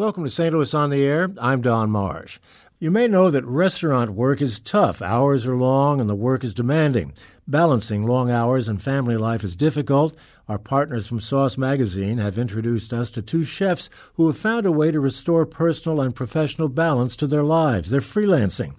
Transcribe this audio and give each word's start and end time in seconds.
Welcome 0.00 0.24
to 0.24 0.30
St. 0.30 0.54
Louis 0.54 0.72
on 0.72 0.88
the 0.88 1.02
Air. 1.04 1.30
I'm 1.38 1.60
Don 1.60 1.90
Marsh. 1.90 2.38
You 2.78 2.90
may 2.90 3.06
know 3.06 3.30
that 3.30 3.44
restaurant 3.44 4.12
work 4.12 4.40
is 4.40 4.58
tough. 4.58 5.02
Hours 5.02 5.44
are 5.44 5.58
long 5.58 6.00
and 6.00 6.08
the 6.08 6.14
work 6.14 6.42
is 6.42 6.54
demanding. 6.54 7.12
Balancing 7.46 8.06
long 8.06 8.30
hours 8.30 8.66
and 8.66 8.82
family 8.82 9.18
life 9.18 9.44
is 9.44 9.54
difficult. 9.54 10.16
Our 10.48 10.56
partners 10.56 11.06
from 11.06 11.20
Sauce 11.20 11.58
Magazine 11.58 12.16
have 12.16 12.38
introduced 12.38 12.94
us 12.94 13.10
to 13.10 13.20
two 13.20 13.44
chefs 13.44 13.90
who 14.14 14.26
have 14.28 14.38
found 14.38 14.64
a 14.64 14.72
way 14.72 14.90
to 14.90 15.00
restore 15.00 15.44
personal 15.44 16.00
and 16.00 16.16
professional 16.16 16.70
balance 16.70 17.14
to 17.16 17.26
their 17.26 17.44
lives. 17.44 17.90
They're 17.90 18.00
freelancing. 18.00 18.72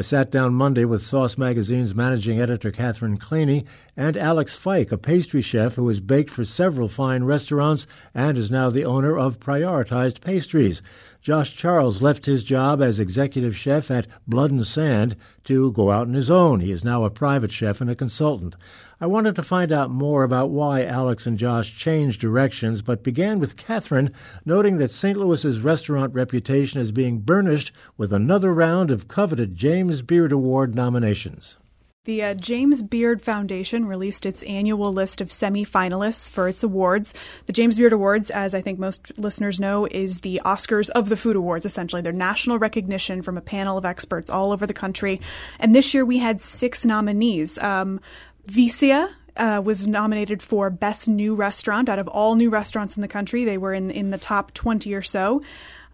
I 0.00 0.02
sat 0.02 0.30
down 0.30 0.54
Monday 0.54 0.86
with 0.86 1.02
Sauce 1.02 1.36
Magazine's 1.36 1.94
managing 1.94 2.40
editor 2.40 2.70
Catherine 2.70 3.18
Klene 3.18 3.66
and 3.98 4.16
Alex 4.16 4.56
Fike, 4.56 4.92
a 4.92 4.96
pastry 4.96 5.42
chef 5.42 5.74
who 5.74 5.86
has 5.88 6.00
baked 6.00 6.30
for 6.30 6.42
several 6.42 6.88
fine 6.88 7.24
restaurants 7.24 7.86
and 8.14 8.38
is 8.38 8.50
now 8.50 8.70
the 8.70 8.86
owner 8.86 9.18
of 9.18 9.38
Prioritized 9.40 10.22
Pastries. 10.22 10.80
Josh 11.20 11.54
Charles 11.54 12.00
left 12.00 12.24
his 12.24 12.42
job 12.42 12.80
as 12.80 12.98
executive 12.98 13.54
chef 13.54 13.90
at 13.90 14.06
Blood 14.26 14.50
and 14.50 14.66
Sand 14.66 15.16
to 15.44 15.70
go 15.72 15.90
out 15.90 16.06
on 16.06 16.14
his 16.14 16.30
own. 16.30 16.60
He 16.60 16.72
is 16.72 16.82
now 16.82 17.04
a 17.04 17.10
private 17.10 17.52
chef 17.52 17.82
and 17.82 17.90
a 17.90 17.94
consultant. 17.94 18.56
I 19.02 19.06
wanted 19.06 19.34
to 19.36 19.42
find 19.42 19.72
out 19.72 19.90
more 19.90 20.24
about 20.24 20.50
why 20.50 20.84
Alex 20.84 21.26
and 21.26 21.38
Josh 21.38 21.74
changed 21.74 22.20
directions, 22.20 22.82
but 22.82 23.02
began 23.02 23.38
with 23.38 23.56
Catherine, 23.56 24.12
noting 24.44 24.76
that 24.76 24.90
St. 24.90 25.16
Louis's 25.16 25.60
restaurant 25.60 26.12
reputation 26.12 26.78
is 26.82 26.92
being 26.92 27.20
burnished 27.20 27.72
with 27.96 28.12
another 28.12 28.52
round 28.52 28.90
of 28.90 29.08
coveted 29.08 29.56
James 29.56 30.02
Beard 30.02 30.32
Award 30.32 30.74
nominations. 30.74 31.56
The 32.04 32.22
uh, 32.22 32.34
James 32.34 32.82
Beard 32.82 33.20
Foundation 33.20 33.84
released 33.84 34.24
its 34.24 34.42
annual 34.44 34.90
list 34.90 35.20
of 35.20 35.28
semifinalists 35.28 36.30
for 36.30 36.48
its 36.48 36.62
awards. 36.62 37.12
The 37.44 37.52
James 37.52 37.76
Beard 37.76 37.92
Awards, 37.92 38.30
as 38.30 38.54
I 38.54 38.62
think 38.62 38.78
most 38.78 39.12
listeners 39.18 39.60
know, 39.60 39.86
is 39.90 40.20
the 40.20 40.40
Oscars 40.44 40.88
of 40.90 41.10
the 41.10 41.16
food 41.16 41.36
awards, 41.36 41.66
essentially. 41.66 42.00
They're 42.00 42.12
national 42.12 42.58
recognition 42.58 43.20
from 43.20 43.36
a 43.36 43.42
panel 43.42 43.76
of 43.76 43.84
experts 43.84 44.30
all 44.30 44.50
over 44.50 44.66
the 44.66 44.72
country. 44.72 45.20
And 45.58 45.74
this 45.74 45.92
year 45.92 46.06
we 46.06 46.18
had 46.18 46.40
six 46.40 46.86
nominees. 46.86 47.58
Um, 47.58 48.00
Vicia, 48.46 49.10
uh, 49.36 49.60
was 49.64 49.86
nominated 49.86 50.42
for 50.42 50.70
Best 50.70 51.08
New 51.08 51.34
Restaurant 51.34 51.88
out 51.88 51.98
of 51.98 52.08
all 52.08 52.34
new 52.34 52.50
restaurants 52.50 52.96
in 52.96 53.00
the 53.00 53.08
country. 53.08 53.44
They 53.44 53.58
were 53.58 53.72
in, 53.72 53.90
in 53.90 54.10
the 54.10 54.18
top 54.18 54.52
20 54.54 54.92
or 54.94 55.02
so. 55.02 55.42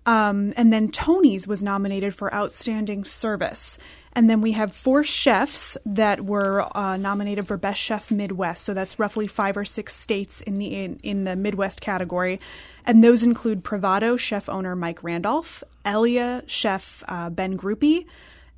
Um, 0.06 0.52
and 0.56 0.72
then 0.72 0.90
Tony's 0.90 1.48
was 1.48 1.62
nominated 1.62 2.14
for 2.14 2.32
Outstanding 2.32 3.04
Service. 3.04 3.78
And 4.12 4.30
then 4.30 4.40
we 4.40 4.52
have 4.52 4.72
four 4.72 5.04
chefs 5.04 5.76
that 5.84 6.24
were 6.24 6.66
uh, 6.74 6.96
nominated 6.96 7.46
for 7.46 7.56
Best 7.56 7.80
Chef 7.80 8.10
Midwest. 8.10 8.64
So 8.64 8.72
that's 8.72 8.98
roughly 8.98 9.26
five 9.26 9.56
or 9.56 9.64
six 9.64 9.94
states 9.94 10.40
in 10.40 10.58
the 10.58 10.68
in, 10.68 10.98
in 11.02 11.24
the 11.24 11.36
Midwest 11.36 11.82
category, 11.82 12.40
and 12.86 13.04
those 13.04 13.22
include 13.22 13.62
Privado 13.62 14.16
chef 14.16 14.48
owner 14.48 14.74
Mike 14.74 15.02
Randolph, 15.02 15.62
Elaia 15.84 16.44
chef 16.46 17.04
uh, 17.08 17.28
Ben 17.28 17.58
Grupe, 17.58 18.06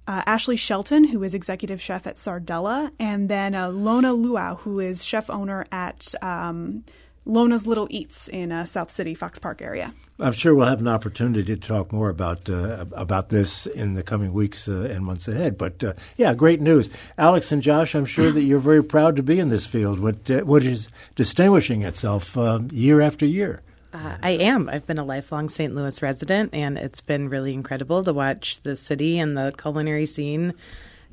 uh, 0.09 0.23
Ashley 0.27 0.57
Shelton, 0.57 1.05
who 1.05 1.23
is 1.23 1.35
executive 1.35 1.81
chef 1.81 2.07
at 2.07 2.17
Sardella, 2.17 2.91
and 2.99 3.29
then 3.29 3.55
uh, 3.55 3.69
Lona 3.69 4.15
Luo, 4.15 4.59
who 4.61 4.81
is 4.81 5.05
chef 5.05 5.29
owner 5.29 5.67
at 5.71 6.15
um, 6.23 6.83
Lona's 7.27 7.67
Little 7.67 7.87
Eats 7.91 8.27
in 8.27 8.51
uh, 8.51 8.65
South 8.65 8.91
City, 8.91 9.15
Fox 9.15 9.39
Park 9.39 9.61
area. 9.61 9.93
I'm 10.19 10.33
sure 10.33 10.55
we'll 10.55 10.67
have 10.67 10.81
an 10.81 10.89
opportunity 10.89 11.45
to 11.45 11.57
talk 11.57 11.93
more 11.93 12.09
about 12.09 12.51
uh, 12.51 12.87
about 12.93 13.29
this 13.29 13.67
in 13.67 13.95
the 13.95 14.03
coming 14.03 14.33
weeks 14.33 14.67
uh, 14.67 14.89
and 14.91 15.05
months 15.05 15.29
ahead. 15.29 15.57
But 15.57 15.85
uh, 15.85 15.93
yeah, 16.17 16.35
great 16.35 16.61
news, 16.61 16.91
Alex 17.19 17.53
and 17.53 17.63
Josh. 17.63 17.95
I'm 17.95 18.07
sure 18.07 18.33
that 18.33 18.43
you're 18.43 18.59
very 18.59 18.83
proud 18.83 19.15
to 19.17 19.23
be 19.23 19.39
in 19.39 19.51
this 19.51 19.67
field, 19.67 20.01
what 20.01 20.65
is 20.65 20.89
distinguishing 21.15 21.83
itself 21.83 22.37
uh, 22.37 22.61
year 22.73 23.01
after 23.01 23.27
year. 23.27 23.61
Uh, 24.05 24.17
I 24.23 24.31
am. 24.31 24.69
I've 24.69 24.87
been 24.87 24.99
a 24.99 25.05
lifelong 25.05 25.49
St. 25.49 25.75
Louis 25.75 26.01
resident, 26.03 26.51
and 26.53 26.79
it's 26.79 27.01
been 27.01 27.29
really 27.29 27.53
incredible 27.53 28.05
to 28.05 28.13
watch 28.13 28.61
the 28.63 28.77
city 28.77 29.19
and 29.19 29.37
the 29.37 29.53
culinary 29.57 30.07
scene 30.07 30.55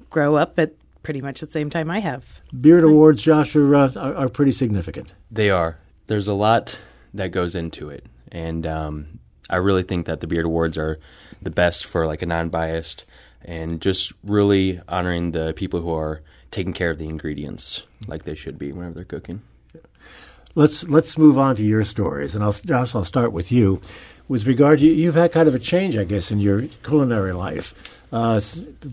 grow 0.09 0.35
up 0.35 0.59
at 0.59 0.73
pretty 1.03 1.21
much 1.21 1.39
the 1.39 1.49
same 1.49 1.69
time 1.69 1.89
I 1.89 1.99
have. 1.99 2.41
Beard 2.59 2.83
Awards, 2.83 3.21
Josh, 3.21 3.55
are, 3.55 3.75
are, 3.75 3.97
are 3.97 4.29
pretty 4.29 4.51
significant. 4.51 5.13
They 5.31 5.49
are. 5.49 5.77
There's 6.07 6.27
a 6.27 6.33
lot 6.33 6.79
that 7.13 7.29
goes 7.29 7.55
into 7.55 7.89
it 7.89 8.05
and 8.35 8.67
um, 8.67 9.19
I 9.49 9.57
really 9.57 9.83
think 9.83 10.05
that 10.07 10.19
the 10.19 10.27
Beard 10.27 10.45
Awards 10.45 10.77
are 10.77 10.99
the 11.41 11.49
best 11.49 11.85
for 11.85 12.05
like 12.05 12.21
a 12.21 12.25
non-biased 12.25 13.05
and 13.43 13.79
just 13.81 14.11
really 14.23 14.81
honoring 14.89 15.31
the 15.31 15.53
people 15.55 15.81
who 15.81 15.93
are 15.93 16.21
taking 16.51 16.73
care 16.73 16.91
of 16.91 16.97
the 16.97 17.07
ingredients 17.07 17.83
like 18.07 18.23
they 18.23 18.35
should 18.35 18.57
be 18.57 18.71
whenever 18.71 18.95
they're 18.95 19.05
cooking. 19.05 19.41
Let's 20.55 20.83
let's 20.85 21.17
move 21.17 21.37
on 21.37 21.55
to 21.57 21.63
your 21.63 21.83
stories, 21.83 22.33
and 22.33 22.43
I'll 22.43 22.53
Josh, 22.53 22.95
I'll 22.95 23.05
start 23.05 23.31
with 23.31 23.51
you. 23.51 23.81
With 24.27 24.47
regard, 24.47 24.81
you, 24.81 24.91
you've 24.91 25.15
had 25.15 25.31
kind 25.31 25.47
of 25.47 25.53
a 25.53 25.59
change, 25.59 25.95
I 25.97 26.03
guess, 26.03 26.31
in 26.31 26.39
your 26.39 26.63
culinary 26.83 27.33
life. 27.33 27.75
Uh, 28.11 28.41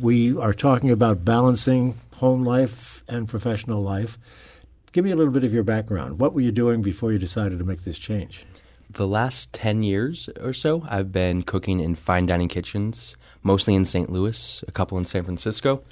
we 0.01 0.37
are 0.37 0.53
talking 0.53 0.91
about 0.91 1.25
balancing 1.25 1.99
home 2.15 2.45
life 2.45 3.03
and 3.09 3.29
professional 3.29 3.83
life. 3.83 4.19
Give 4.91 5.05
me 5.05 5.11
a 5.11 5.17
little 5.17 5.33
bit 5.33 5.45
of 5.45 5.55
your 5.55 5.63
background. 5.63 6.19
What 6.19 6.35
were 6.35 6.43
you 6.43 6.53
doing 6.53 6.83
before 6.83 7.13
you 7.13 7.19
decided 7.19 7.59
to 7.61 7.65
make 7.65 7.85
this 7.85 7.99
change? 7.99 8.45
the 8.95 9.07
last 9.07 9.53
10 9.53 9.83
years 9.83 10.29
or 10.41 10.53
so, 10.53 10.85
I've 10.89 11.13
been 11.13 11.43
cooking 11.43 11.81
in 11.81 11.95
fine 11.95 12.27
dining 12.27 12.49
kitchens, 12.49 13.17
mostly 13.43 13.75
in 13.75 13.85
St. 13.85 14.11
Louis, 14.11 14.63
a 14.69 14.73
couple 14.73 14.99
in 14.99 15.05
San 15.05 15.25
Francisco. 15.25 15.83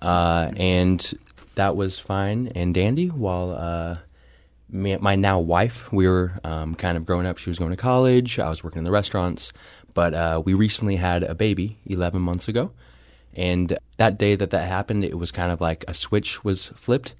Uh, 0.00 0.52
and 0.56 1.18
that 1.54 1.74
was 1.76 1.98
fine 1.98 2.52
and 2.54 2.74
dandy 2.74 3.08
while 3.08 3.50
uh, 3.50 3.96
me, 4.68 4.96
my 4.98 5.16
now 5.16 5.38
wife, 5.38 5.90
we 5.92 6.08
were 6.08 6.38
um, 6.44 6.74
kind 6.74 6.96
of 6.96 7.04
growing 7.04 7.26
up. 7.26 7.38
She 7.38 7.50
was 7.50 7.58
going 7.58 7.70
to 7.70 7.76
college, 7.76 8.38
I 8.38 8.48
was 8.48 8.62
working 8.62 8.78
in 8.78 8.84
the 8.84 8.90
restaurants. 8.90 9.52
But 9.94 10.14
uh, 10.14 10.42
we 10.44 10.54
recently 10.54 10.96
had 10.96 11.22
a 11.22 11.34
baby 11.34 11.78
11 11.86 12.20
months 12.20 12.46
ago. 12.46 12.72
And 13.34 13.76
that 13.96 14.18
day 14.18 14.34
that 14.36 14.50
that 14.50 14.68
happened, 14.68 15.04
it 15.04 15.18
was 15.18 15.32
kind 15.32 15.50
of 15.50 15.60
like 15.60 15.84
a 15.88 15.94
switch 15.94 16.44
was 16.44 16.66
flipped 16.76 17.14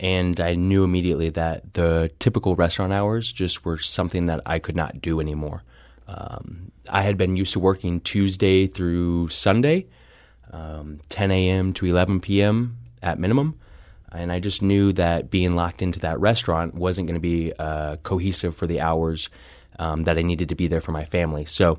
and 0.00 0.40
I 0.40 0.54
knew 0.54 0.84
immediately 0.84 1.28
that 1.30 1.74
the 1.74 2.10
typical 2.18 2.54
restaurant 2.54 2.92
hours 2.92 3.32
just 3.32 3.64
were 3.64 3.78
something 3.78 4.26
that 4.26 4.40
I 4.46 4.58
could 4.58 4.76
not 4.76 5.00
do 5.00 5.20
anymore. 5.20 5.64
Um, 6.06 6.70
I 6.88 7.02
had 7.02 7.16
been 7.18 7.36
used 7.36 7.52
to 7.54 7.60
working 7.60 8.00
Tuesday 8.00 8.66
through 8.66 9.28
Sunday, 9.28 9.86
um, 10.52 11.00
10 11.08 11.30
a.m. 11.30 11.72
to 11.74 11.86
11 11.86 12.20
p.m. 12.20 12.78
at 13.02 13.18
minimum, 13.18 13.58
and 14.12 14.32
I 14.32 14.40
just 14.40 14.62
knew 14.62 14.92
that 14.94 15.30
being 15.30 15.54
locked 15.54 15.82
into 15.82 16.00
that 16.00 16.20
restaurant 16.20 16.74
wasn't 16.74 17.06
going 17.06 17.14
to 17.14 17.20
be 17.20 17.52
uh, 17.58 17.96
cohesive 17.96 18.56
for 18.56 18.66
the 18.66 18.80
hours 18.80 19.28
um, 19.78 20.04
that 20.04 20.18
I 20.18 20.22
needed 20.22 20.48
to 20.48 20.54
be 20.54 20.68
there 20.68 20.80
for 20.80 20.92
my 20.92 21.04
family. 21.04 21.44
So 21.44 21.78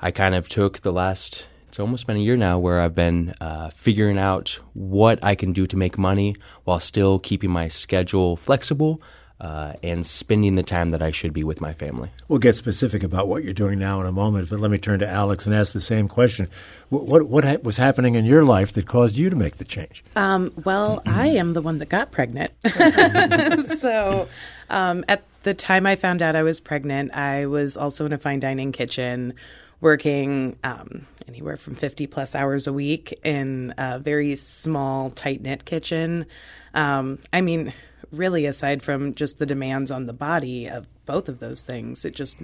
I 0.00 0.10
kind 0.10 0.34
of 0.34 0.48
took 0.48 0.80
the 0.82 0.92
last 0.92 1.44
it's 1.68 1.78
almost 1.78 2.06
been 2.06 2.16
a 2.16 2.20
year 2.20 2.36
now 2.36 2.58
where 2.58 2.80
I've 2.80 2.94
been 2.94 3.34
uh, 3.42 3.68
figuring 3.70 4.18
out 4.18 4.58
what 4.72 5.22
I 5.22 5.34
can 5.34 5.52
do 5.52 5.66
to 5.66 5.76
make 5.76 5.98
money 5.98 6.34
while 6.64 6.80
still 6.80 7.18
keeping 7.18 7.50
my 7.50 7.68
schedule 7.68 8.36
flexible 8.36 9.02
uh, 9.40 9.74
and 9.82 10.04
spending 10.04 10.56
the 10.56 10.62
time 10.62 10.90
that 10.90 11.00
I 11.00 11.12
should 11.12 11.32
be 11.32 11.44
with 11.44 11.60
my 11.60 11.72
family. 11.72 12.10
We'll 12.26 12.40
get 12.40 12.56
specific 12.56 13.02
about 13.02 13.28
what 13.28 13.44
you're 13.44 13.54
doing 13.54 13.78
now 13.78 14.00
in 14.00 14.06
a 14.06 14.12
moment, 14.12 14.50
but 14.50 14.58
let 14.58 14.70
me 14.70 14.78
turn 14.78 14.98
to 15.00 15.08
Alex 15.08 15.46
and 15.46 15.54
ask 15.54 15.72
the 15.72 15.80
same 15.80 16.08
question. 16.08 16.48
What 16.88 17.04
what, 17.06 17.28
what 17.28 17.44
ha- 17.44 17.58
was 17.62 17.76
happening 17.76 18.16
in 18.16 18.24
your 18.24 18.44
life 18.44 18.72
that 18.72 18.86
caused 18.86 19.16
you 19.16 19.30
to 19.30 19.36
make 19.36 19.58
the 19.58 19.64
change? 19.64 20.02
Um, 20.16 20.52
well, 20.64 21.02
I 21.06 21.28
am 21.28 21.52
the 21.52 21.62
one 21.62 21.78
that 21.78 21.88
got 21.88 22.10
pregnant. 22.10 22.52
so 23.78 24.28
um, 24.70 25.04
at 25.08 25.22
the 25.44 25.54
time 25.54 25.86
I 25.86 25.96
found 25.96 26.20
out 26.20 26.34
I 26.34 26.42
was 26.42 26.58
pregnant, 26.58 27.14
I 27.14 27.46
was 27.46 27.76
also 27.76 28.06
in 28.06 28.12
a 28.12 28.18
fine 28.18 28.40
dining 28.40 28.72
kitchen 28.72 29.34
working 29.80 30.56
um, 30.64 31.06
anywhere 31.28 31.56
from 31.56 31.76
50 31.76 32.08
plus 32.08 32.34
hours 32.34 32.66
a 32.66 32.72
week 32.72 33.18
in 33.22 33.72
a 33.78 34.00
very 34.00 34.34
small, 34.34 35.10
tight 35.10 35.42
knit 35.42 35.64
kitchen. 35.64 36.26
Um, 36.74 37.20
I 37.32 37.40
mean, 37.40 37.72
really, 38.12 38.46
aside 38.46 38.82
from 38.82 39.14
just 39.14 39.38
the 39.38 39.46
demands 39.46 39.90
on 39.90 40.06
the 40.06 40.12
body 40.12 40.66
of 40.66 40.86
both 41.06 41.28
of 41.28 41.40
those 41.40 41.62
things, 41.62 42.04
it 42.04 42.14
just 42.14 42.36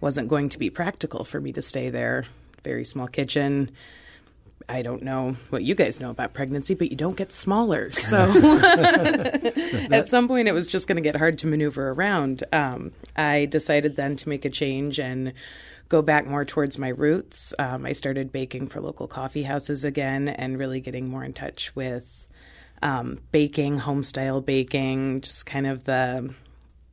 wasn't 0.00 0.28
going 0.28 0.48
to 0.50 0.58
be 0.58 0.70
practical 0.70 1.24
for 1.24 1.40
me 1.40 1.52
to 1.52 1.62
stay 1.62 1.90
there. 1.90 2.24
Very 2.62 2.84
small 2.84 3.08
kitchen. 3.08 3.70
I 4.68 4.82
don't 4.82 5.02
know 5.02 5.36
what 5.50 5.62
you 5.62 5.74
guys 5.74 6.00
know 6.00 6.10
about 6.10 6.32
pregnancy, 6.32 6.74
but 6.74 6.90
you 6.90 6.96
don't 6.96 7.16
get 7.16 7.32
smaller. 7.32 7.92
So 7.92 8.16
at 9.90 10.08
some 10.08 10.26
point, 10.26 10.48
it 10.48 10.52
was 10.52 10.68
just 10.68 10.86
going 10.86 10.96
to 10.96 11.02
get 11.02 11.16
hard 11.16 11.38
to 11.38 11.46
maneuver 11.46 11.90
around. 11.90 12.44
Um, 12.52 12.92
I 13.16 13.44
decided 13.46 13.96
then 13.96 14.16
to 14.16 14.28
make 14.28 14.44
a 14.44 14.50
change 14.50 14.98
and 14.98 15.34
go 15.88 16.00
back 16.00 16.26
more 16.26 16.44
towards 16.44 16.78
my 16.78 16.88
roots. 16.88 17.52
Um, 17.58 17.84
I 17.84 17.92
started 17.92 18.32
baking 18.32 18.68
for 18.68 18.80
local 18.80 19.06
coffee 19.06 19.42
houses 19.42 19.84
again 19.84 20.28
and 20.28 20.58
really 20.58 20.80
getting 20.80 21.08
more 21.08 21.24
in 21.24 21.34
touch 21.34 21.74
with 21.76 22.23
um, 22.84 23.18
baking, 23.32 23.78
home 23.78 24.04
style 24.04 24.40
baking, 24.42 25.22
just 25.22 25.46
kind 25.46 25.66
of 25.66 25.84
the 25.84 26.32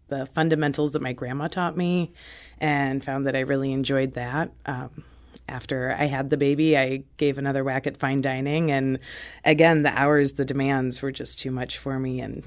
the 0.08 0.26
fundamentals 0.34 0.92
that 0.92 1.02
my 1.02 1.14
grandma 1.14 1.48
taught 1.48 1.78
me, 1.78 2.12
and 2.60 3.04
found 3.04 3.28
that 3.28 3.36
I 3.36 3.42
really 3.42 3.72
enjoyed 3.72 4.14
that. 4.14 4.52
Um, 4.66 5.04
after 5.48 5.96
I 5.98 6.06
had 6.06 6.30
the 6.30 6.38
baby, 6.38 6.78
I 6.78 7.04
gave 7.18 7.38
another 7.38 7.64
whack 7.64 7.88
at 7.88 7.98
fine 7.98 8.22
dining, 8.22 8.72
and 8.72 9.00
again, 9.44 9.84
the 9.84 9.98
hours, 9.98 10.34
the 10.34 10.46
demands 10.46 11.02
were 11.02 11.12
just 11.12 11.40
too 11.40 11.52
much 11.52 11.78
for 11.78 12.00
me, 12.00 12.22
and 12.22 12.44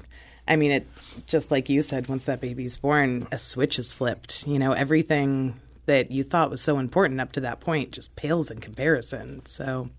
I 0.47 0.55
mean, 0.55 0.71
it 0.71 0.87
just 1.27 1.51
like 1.51 1.69
you 1.69 1.83
said, 1.83 2.07
once 2.07 2.25
that 2.25 2.41
baby's 2.41 2.77
born, 2.77 3.27
a 3.31 3.37
switch 3.37 3.77
is 3.77 3.93
flipped. 3.93 4.45
You 4.47 4.57
know, 4.57 4.73
everything 4.73 5.59
that 5.85 6.09
you 6.09 6.23
thought 6.23 6.49
was 6.49 6.61
so 6.61 6.79
important 6.79 7.21
up 7.21 7.33
to 7.33 7.41
that 7.41 7.59
point 7.59 7.91
just 7.91 8.15
pales 8.15 8.49
in 8.49 8.59
comparison. 8.59 9.45
So. 9.45 9.89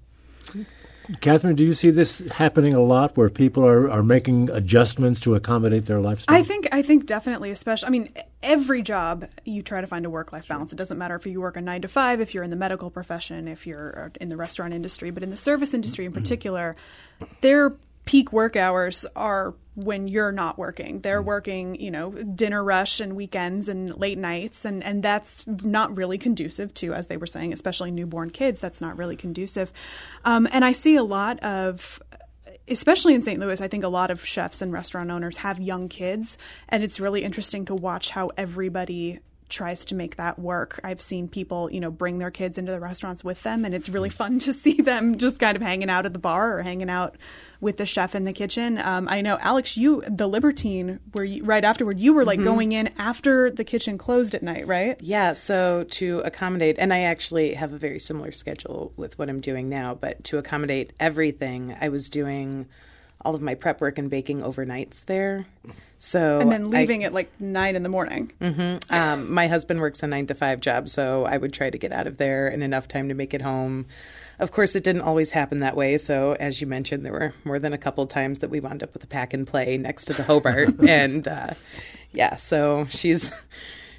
Catherine, 1.21 1.55
do 1.55 1.65
you 1.65 1.75
see 1.75 1.91
this 1.91 2.19
happening 2.33 2.75
a 2.75 2.81
lot 2.81 3.17
where 3.17 3.29
people 3.29 3.65
are, 3.65 3.91
are 3.91 4.03
making 4.03 4.51
adjustments 4.51 5.21
to 5.21 5.35
accommodate 5.35 5.87
their 5.87 6.01
lifestyle? 6.01 6.37
I 6.37 6.43
think 6.43 6.69
I 6.73 6.83
think 6.83 7.07
definitely, 7.07 7.51
especially. 7.51 7.87
I 7.87 7.91
mean, 7.91 8.13
every 8.43 8.83
job 8.83 9.29
you 9.45 9.63
try 9.63 9.81
to 9.81 9.87
find 9.87 10.05
a 10.05 10.11
work 10.11 10.33
life 10.33 10.49
balance. 10.49 10.73
It 10.73 10.77
doesn't 10.77 10.99
matter 10.99 11.15
if 11.15 11.27
you 11.27 11.41
work 11.41 11.57
a 11.57 11.61
nine 11.61 11.83
to 11.83 11.89
five, 11.89 12.21
if 12.21 12.35
you're 12.35 12.45
in 12.45 12.51
the 12.51 12.57
medical 12.57 12.91
profession, 12.91 13.49
if 13.49 13.67
you're 13.67 14.13
in 14.21 14.29
the 14.29 14.37
restaurant 14.37 14.75
industry, 14.75 15.11
but 15.11 15.23
in 15.23 15.31
the 15.31 15.37
service 15.37 15.75
industry 15.75 16.05
in 16.05 16.13
mm-hmm. 16.13 16.21
particular, 16.21 16.77
their 17.41 17.75
peak 18.07 18.33
work 18.33 18.57
hours 18.57 19.05
are 19.15 19.55
when 19.75 20.09
you're 20.09 20.33
not 20.33 20.57
working. 20.57 21.01
They're 21.01 21.23
mm. 21.23 21.27
working, 21.27 21.81
you 21.81 21.91
know, 21.91 22.11
dinner 22.11 22.65
rush 22.65 23.01
and 23.01 23.15
weekends 23.15 23.69
and 23.69 23.95
late 23.99 24.17
nights 24.17 24.65
and 24.65 24.83
and 24.83 25.03
that's 25.03 25.47
not 25.47 25.95
really 25.95 26.17
conducive 26.17 26.73
to 26.75 26.95
as 26.95 27.09
they 27.09 27.19
were 27.19 27.27
saying, 27.27 27.53
especially 27.53 27.91
newborn 27.91 28.31
kids, 28.31 28.61
that's 28.61 28.81
not 28.81 28.97
really 28.97 29.17
conducive. 29.17 29.71
Um, 30.25 30.49
and 30.51 30.65
I 30.65 30.73
see 30.73 30.97
a 30.97 31.03
lot 31.03 31.39
of 31.41 32.03
especially 32.69 33.15
in 33.15 33.23
St. 33.23 33.39
Louis, 33.39 33.61
I 33.61 33.69
think 33.69 33.85
a 33.85 33.89
lot 33.89 34.11
of 34.11 34.25
chefs 34.25 34.61
and 34.61 34.73
restaurant 34.73 35.11
owners 35.11 35.37
have 35.39 35.61
young 35.61 35.89
kids, 35.89 36.37
and 36.69 36.83
it's 36.83 36.99
really 36.99 37.23
interesting 37.23 37.65
to 37.67 37.75
watch 37.75 38.11
how 38.11 38.31
everybody 38.37 39.21
tries 39.49 39.85
to 39.87 39.95
make 39.95 40.17
that 40.17 40.39
work. 40.39 40.81
I've 40.83 41.01
seen 41.01 41.29
people, 41.29 41.71
you 41.71 41.81
know, 41.81 41.91
bring 41.91 42.19
their 42.19 42.31
kids 42.31 42.59
into 42.59 42.73
the 42.73 42.81
restaurants 42.81 43.23
with 43.23 43.43
them, 43.43 43.65
and 43.65 43.75
it's 43.75 43.89
really 43.89 44.11
fun 44.11 44.39
to 44.41 44.53
see 44.55 44.81
them 44.81 45.19
just 45.19 45.39
kind 45.39 45.57
of 45.57 45.63
hanging 45.63 45.91
out 45.91 46.07
at 46.07 46.13
the 46.13 46.19
bar 46.19 46.59
or 46.59 46.63
hanging 46.63 46.91
out 46.91 47.17
with 47.61 47.77
the 47.77 47.87
chef 47.87 48.15
in 48.15 48.25
the 48.25 48.33
kitchen. 48.33 48.79
Um, 48.79 49.09
I 49.09 49.21
know, 49.21 49.39
Alex, 49.41 49.77
you, 49.77 50.03
the 50.07 50.27
Libertine, 50.27 51.01
where 51.13 51.25
you, 51.25 51.45
right 51.45 51.65
afterward, 51.65 51.99
you 51.99 52.13
were 52.13 52.25
like 52.25 52.39
mm-hmm. 52.39 52.49
going 52.49 52.73
in 52.73 52.91
after 52.99 53.51
the 53.51 53.65
kitchen 53.65 53.99
closed 53.99 54.35
at 54.35 54.43
night, 54.43 54.67
right? 54.67 55.01
Yeah. 55.01 55.33
So 55.33 55.85
to 55.85 56.21
accommodate, 56.25 56.77
and 56.79 56.93
I 56.93 57.01
actually 57.03 57.55
have 57.55 57.73
a 57.73 57.79
very 57.79 57.99
similar 57.99 58.33
schedule 58.33 58.93
with 58.97 59.19
what 59.19 59.29
I'm 59.29 59.41
doing 59.41 59.69
now, 59.69 59.95
but 59.95 60.23
to 60.25 60.39
accommodate 60.39 60.93
everything, 61.01 61.77
I 61.81 61.89
was 61.89 62.09
doing 62.09 62.67
all 63.27 63.35
of 63.35 63.43
my 63.43 63.55
prep 63.55 63.81
work 63.81 63.99
and 63.99 64.09
baking 64.09 64.41
overnights 64.41 65.05
there. 65.07 65.47
So 65.99 66.39
and 66.39 66.53
then 66.53 66.71
leaving 66.71 67.03
I, 67.03 67.07
at 67.07 67.13
like 67.13 67.31
nine 67.41 67.75
in 67.75 67.83
the 67.83 67.89
morning. 67.89 68.33
Mm-hmm. 68.41 68.95
Um, 68.95 69.33
my 69.33 69.49
husband 69.49 69.81
works 69.81 70.03
a 70.03 70.07
nine 70.07 70.27
to 70.29 70.35
five 70.35 70.61
job, 70.61 70.89
so 70.89 71.25
I 71.25 71.37
would 71.37 71.53
try 71.53 71.71
to 71.71 71.79
get 71.79 71.91
out 71.91 72.07
of 72.07 72.19
there 72.19 72.49
in 72.49 72.63
enough 72.63 72.87
time 72.87 73.09
to 73.09 73.15
make 73.15 73.35
it 73.35 73.43
home. 73.43 73.87
Of 74.39 74.53
course, 74.53 74.77
it 74.77 74.85
didn't 74.85 75.03
always 75.03 75.31
happen 75.31 75.61
that 75.61 75.75
way. 75.75 75.99
So, 75.99 76.37
as 76.39 76.61
you 76.61 76.67
mentioned, 76.67 77.05
there 77.05 77.13
were 77.13 77.33
more 77.45 77.59
than 77.59 77.73
a 77.73 77.79
couple 77.79 78.07
times 78.07 78.41
that 78.41 78.51
we 78.51 78.61
wound 78.61 78.83
up 78.83 78.93
with 78.93 79.03
a 79.03 79.07
pack 79.07 79.33
and 79.33 79.47
play 79.47 79.77
next 79.79 80.05
to 80.05 80.13
the 80.13 80.23
Hobart, 80.23 80.79
and 80.87 81.27
uh, 81.27 81.55
yeah, 82.13 82.37
so 82.37 82.87
she's 82.91 83.33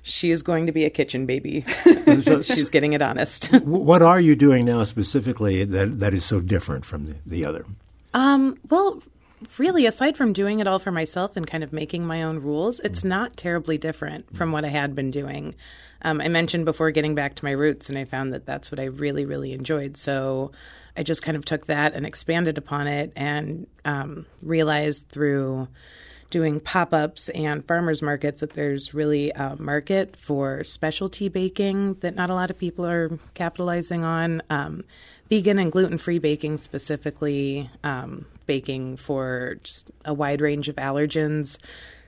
she 0.03 0.31
is 0.31 0.43
going 0.43 0.67
to 0.67 0.71
be 0.71 0.85
a 0.85 0.89
kitchen 0.89 1.25
baby. 1.25 1.65
She's 2.43 2.69
getting 2.69 2.93
it 2.93 3.01
honest. 3.01 3.51
what 3.51 4.01
are 4.01 4.19
you 4.19 4.35
doing 4.35 4.65
now 4.65 4.83
specifically 4.83 5.63
that 5.65 5.99
that 5.99 6.13
is 6.13 6.23
so 6.23 6.39
different 6.39 6.85
from 6.85 7.05
the, 7.05 7.15
the 7.25 7.45
other? 7.45 7.65
Um, 8.13 8.57
well, 8.69 9.01
really, 9.57 9.85
aside 9.85 10.17
from 10.17 10.33
doing 10.33 10.59
it 10.59 10.67
all 10.67 10.79
for 10.79 10.91
myself 10.91 11.35
and 11.35 11.45
kind 11.45 11.63
of 11.63 11.73
making 11.73 12.05
my 12.05 12.23
own 12.23 12.39
rules, 12.39 12.79
it's 12.79 13.03
not 13.03 13.37
terribly 13.37 13.77
different 13.77 14.35
from 14.35 14.51
what 14.51 14.65
I 14.65 14.69
had 14.69 14.95
been 14.95 15.11
doing. 15.11 15.55
Um, 16.01 16.21
I 16.21 16.27
mentioned 16.27 16.65
before 16.65 16.91
getting 16.91 17.15
back 17.15 17.35
to 17.35 17.45
my 17.45 17.51
roots, 17.51 17.89
and 17.89 17.97
I 17.97 18.05
found 18.05 18.33
that 18.33 18.45
that's 18.45 18.71
what 18.71 18.79
I 18.79 18.85
really, 18.85 19.25
really 19.25 19.53
enjoyed. 19.53 19.97
So 19.97 20.51
I 20.95 21.03
just 21.03 21.21
kind 21.21 21.37
of 21.37 21.45
took 21.45 21.67
that 21.67 21.93
and 21.93 22.05
expanded 22.05 22.57
upon 22.57 22.87
it 22.87 23.11
and 23.15 23.67
um, 23.85 24.25
realized 24.41 25.09
through 25.09 25.67
doing 26.29 26.59
pop 26.59 26.93
ups 26.93 27.29
and 27.29 27.65
farmers 27.65 28.01
markets 28.01 28.41
that 28.41 28.53
there's 28.53 28.93
really 28.93 29.31
a 29.31 29.55
market 29.61 30.17
for 30.17 30.63
specialty 30.63 31.29
baking 31.29 31.93
that 32.01 32.15
not 32.15 32.29
a 32.29 32.33
lot 32.33 32.49
of 32.49 32.57
people 32.57 32.85
are 32.85 33.17
capitalizing 33.33 34.03
on. 34.03 34.41
Um, 34.49 34.83
vegan 35.29 35.59
and 35.59 35.71
gluten 35.71 35.97
free 35.97 36.19
baking, 36.19 36.57
specifically, 36.57 37.69
um, 37.83 38.25
baking 38.47 38.97
for 38.97 39.57
just 39.63 39.91
a 40.05 40.13
wide 40.13 40.41
range 40.41 40.69
of 40.69 40.75
allergens. 40.77 41.57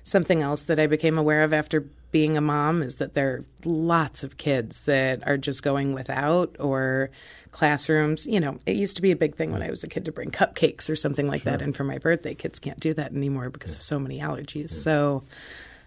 Something 0.03 0.41
else 0.41 0.63
that 0.63 0.79
I 0.79 0.87
became 0.87 1.17
aware 1.17 1.43
of 1.43 1.53
after 1.53 1.81
being 2.11 2.37
a 2.37 2.41
mom 2.41 2.81
is 2.81 2.95
that 2.95 3.13
there 3.13 3.29
are 3.29 3.45
lots 3.65 4.23
of 4.23 4.37
kids 4.37 4.83
that 4.85 5.27
are 5.27 5.37
just 5.37 5.61
going 5.61 5.93
without 5.93 6.55
or 6.59 7.11
classrooms. 7.51 8.25
You 8.25 8.39
know, 8.39 8.57
it 8.65 8.75
used 8.75 8.95
to 8.95 9.01
be 9.01 9.11
a 9.11 9.15
big 9.15 9.35
thing 9.35 9.51
when 9.51 9.61
I 9.61 9.69
was 9.69 9.83
a 9.83 9.87
kid 9.87 10.05
to 10.05 10.11
bring 10.11 10.31
cupcakes 10.31 10.89
or 10.89 10.95
something 10.95 11.27
like 11.27 11.43
sure. 11.43 11.51
that 11.51 11.61
in 11.61 11.73
for 11.73 11.83
my 11.83 11.97
birthday. 11.97 12.33
Kids 12.33 12.59
can't 12.59 12.79
do 12.79 12.93
that 12.95 13.13
anymore 13.13 13.49
because 13.49 13.75
of 13.75 13.81
so 13.81 13.99
many 13.99 14.19
allergies. 14.19 14.71
So, 14.71 15.23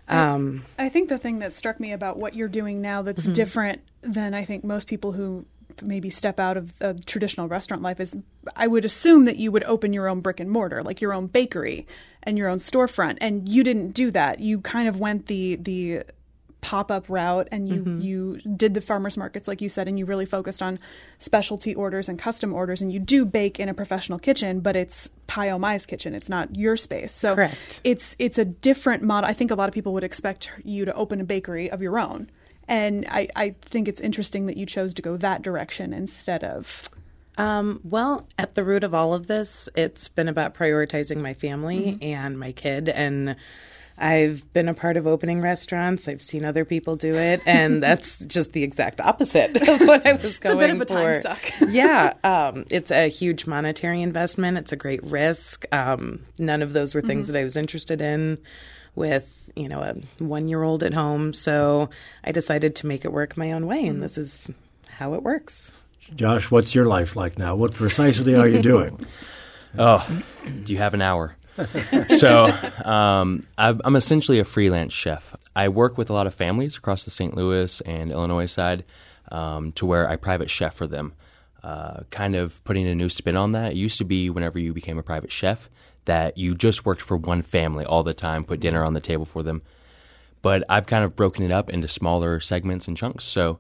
um, 0.09 0.65
I, 0.79 0.87
I, 0.87 0.89
think 0.89 1.09
the 1.09 1.19
thing 1.19 1.39
that 1.39 1.53
struck 1.53 1.79
me 1.79 1.93
about 1.93 2.19
what 2.19 2.35
you're 2.35 2.49
doing 2.49 2.83
now 2.83 3.03
that's 3.03 3.23
mm-hmm. 3.23 3.33
different 3.33 3.83
than 4.03 4.35
I 4.35 4.45
think 4.45 4.65
most 4.65 4.89
people 4.89 5.13
who 5.13 5.47
maybe 5.81 6.11
step 6.11 6.39
out 6.39 6.57
of 6.57 6.73
a 6.81 6.95
traditional 6.95 7.49
restaurant 7.49 7.83
life 7.83 8.01
is 8.01 8.17
I 8.57 8.67
would 8.67 8.85
assume 8.85 9.25
that 9.25 9.37
you 9.37 9.53
would 9.53 9.65
open 9.65 9.93
your 9.93 10.09
own 10.09 10.21
brick 10.21 10.41
and 10.41 10.51
mortar, 10.51 10.83
like 10.83 11.01
your 11.01 11.13
own 11.15 11.27
bakery 11.27 11.87
and 12.23 12.37
your 12.37 12.49
own 12.49 12.59
storefront, 12.59 13.19
and 13.21 13.49
you 13.49 13.65
didn't 13.65 13.93
do 13.93 14.11
that. 14.11 14.41
You 14.41 14.61
kind 14.61 14.89
of 14.89 14.99
went 14.99 15.27
the 15.27 15.57
the 15.57 16.03
pop-up 16.63 17.09
route 17.09 17.49
and 17.51 17.69
you 17.69 17.81
mm-hmm. 17.81 18.01
you 18.01 18.41
did 18.57 18.73
the 18.73 18.81
farmers 18.81 19.17
markets 19.17 19.49
like 19.49 19.61
you 19.61 19.69
said 19.69 19.89
and 19.89 19.99
you 19.99 20.07
really 20.07 20.25
focused 20.25 20.63
on 20.63 20.79
specialty 21.19 21.75
orders 21.75 22.09
and 22.09 22.21
custom 22.21 22.55
orders 22.55 22.81
and 22.81 22.93
you 22.93 23.01
do 23.01 23.25
bake 23.27 23.59
in 23.59 23.69
a 23.69 23.75
professional 23.75 24.17
kitchen 24.17 24.61
but 24.61 24.77
it's 24.77 25.11
Pai 25.27 25.51
Oh 25.51 25.59
Mai's 25.59 25.85
kitchen 25.87 26.15
it's 26.15 26.29
not 26.29 26.55
your 26.55 26.77
space 26.77 27.13
so 27.13 27.35
Correct. 27.35 27.81
it's 27.83 28.15
it's 28.21 28.39
a 28.39 28.45
different 28.45 29.03
model 29.03 29.29
I 29.29 29.33
think 29.33 29.51
a 29.51 29.57
lot 29.57 29.69
of 29.69 29.75
people 29.75 29.93
would 29.95 30.05
expect 30.05 30.53
you 30.63 30.85
to 30.85 30.95
open 30.95 31.21
a 31.21 31.25
bakery 31.25 31.69
of 31.69 31.83
your 31.83 31.99
own 31.99 32.31
and 32.73 33.07
I, 33.11 33.29
I 33.37 33.55
think 33.61 33.87
it's 33.87 34.01
interesting 34.01 34.47
that 34.47 34.57
you 34.57 34.65
chose 34.65 34.95
to 34.95 35.03
go 35.03 35.19
that 35.19 35.43
direction 35.43 35.93
instead 35.93 36.43
of 36.43 36.89
um, 37.39 37.81
well, 37.83 38.29
at 38.39 38.55
the 38.55 38.65
root 38.65 38.85
of 38.85 38.93
all 38.93 39.15
of 39.15 39.27
this, 39.27 39.67
it's 39.75 40.09
been 40.09 40.29
about 40.29 40.55
prioritizing 40.55 41.17
my 41.19 41.33
family 41.33 41.93
mm-hmm. 41.93 42.03
and 42.03 42.39
my 42.39 42.53
kid 42.53 42.89
and 42.89 43.37
I've 43.99 44.51
been 44.55 44.69
a 44.69 44.75
part 44.75 44.97
of 44.97 45.07
opening 45.07 45.43
restaurants. 45.43 46.09
I've 46.09 46.23
seen 46.23 46.47
other 46.47 46.65
people 46.65 46.97
do 46.97 47.15
it, 47.15 47.43
and 47.45 47.83
that's 47.83 48.19
just 48.21 48.53
the 48.53 48.63
exact 48.63 49.03
opposite 49.03 49.55
of 49.55 49.81
what 49.83 50.07
I 50.07 50.15
was 50.15 50.39
going 50.39 50.57
for. 50.57 50.65
It's 50.65 50.65
a 50.65 50.67
bit 50.67 50.71
of 50.71 50.81
a 50.81 50.85
time 50.87 51.21
suck. 51.21 51.53
yeah, 51.69 52.15
um, 52.25 52.65
it's 52.71 52.91
a 52.91 53.09
huge 53.09 53.47
monetary 53.47 54.01
investment. 54.01 54.57
It's 54.57 54.73
a 54.73 54.77
great 54.77 55.05
risk. 55.05 55.67
Um, 55.73 56.25
none 56.39 56.63
of 56.63 56.73
those 56.73 56.95
were 56.95 57.03
things 57.03 57.27
mm-hmm. 57.27 57.35
that 57.35 57.41
I 57.41 57.45
was 57.45 57.55
interested 57.55 58.01
in 58.01 58.39
with 58.95 59.51
you 59.57 59.69
know 59.69 59.81
a 59.81 59.95
one 60.23 60.49
year 60.49 60.63
old 60.63 60.83
at 60.83 60.95
home. 60.95 61.35
So 61.35 61.91
I 62.25 62.33
decided 62.33 62.77
to 62.77 62.87
make 62.87 63.05
it 63.05 63.13
work 63.13 63.37
my 63.37 63.53
own 63.53 63.67
way, 63.67 63.87
and 63.87 64.03
this 64.03 64.19
is 64.19 64.51
how 64.89 65.15
it 65.15 65.23
works. 65.23 65.73
Josh, 66.15 66.51
what's 66.51 66.75
your 66.75 66.87
life 66.87 67.17
like 67.17 67.39
now? 67.39 67.55
What 67.55 67.75
precisely 67.75 68.35
are 68.35 68.49
you 68.49 68.61
doing? 68.61 69.07
oh, 69.79 70.07
do 70.65 70.73
you 70.73 70.79
have 70.79 70.95
an 70.95 71.03
hour? 71.03 71.37
so 72.19 72.47
um, 72.85 73.47
I'm 73.59 73.97
essentially 73.97 74.39
a 74.39 74.45
freelance 74.45 74.93
chef. 74.93 75.37
I 75.55 75.69
work 75.69 75.99
with 75.99 76.11
a 76.11 76.13
lot 76.13 76.27
of 76.27 76.35
families 76.35 76.77
across 76.77 77.05
the 77.05 77.11
St. 77.11 77.35
Louis 77.35 77.81
and 77.83 78.11
Illinois 78.11 78.47
side 78.47 78.85
um, 79.31 79.73
to 79.73 79.87
where 79.87 80.09
I 80.09 80.17
private 80.17 80.51
chef 80.51 80.75
for 80.75 80.87
them. 80.87 81.13
Uh, 81.63 82.01
kind 82.11 82.35
of 82.35 82.63
putting 82.65 82.89
a 82.89 82.95
new 82.95 83.09
spin 83.09 83.37
on 83.37 83.53
that. 83.53 83.73
It 83.73 83.77
used 83.77 83.99
to 83.99 84.05
be 84.05 84.29
whenever 84.31 84.59
you 84.59 84.73
became 84.73 84.99
a 84.99 85.03
private 85.03 85.31
chef 85.31 85.69
that 86.05 86.37
you 86.37 86.55
just 86.55 86.85
worked 86.85 87.03
for 87.03 87.17
one 87.17 87.43
family 87.43 87.85
all 87.85 88.03
the 88.03 88.15
time, 88.15 88.45
put 88.45 88.61
dinner 88.61 88.85
on 88.85 88.95
the 88.95 89.01
table 89.01 89.25
for 89.25 89.43
them. 89.43 89.63
But 90.41 90.65
I've 90.69 90.87
kind 90.87 91.05
of 91.05 91.15
broken 91.15 91.45
it 91.45 91.53
up 91.53 91.71
into 91.71 91.87
smaller 91.87 92.41
segments 92.41 92.89
and 92.89 92.97
chunks. 92.97 93.25
So 93.25 93.59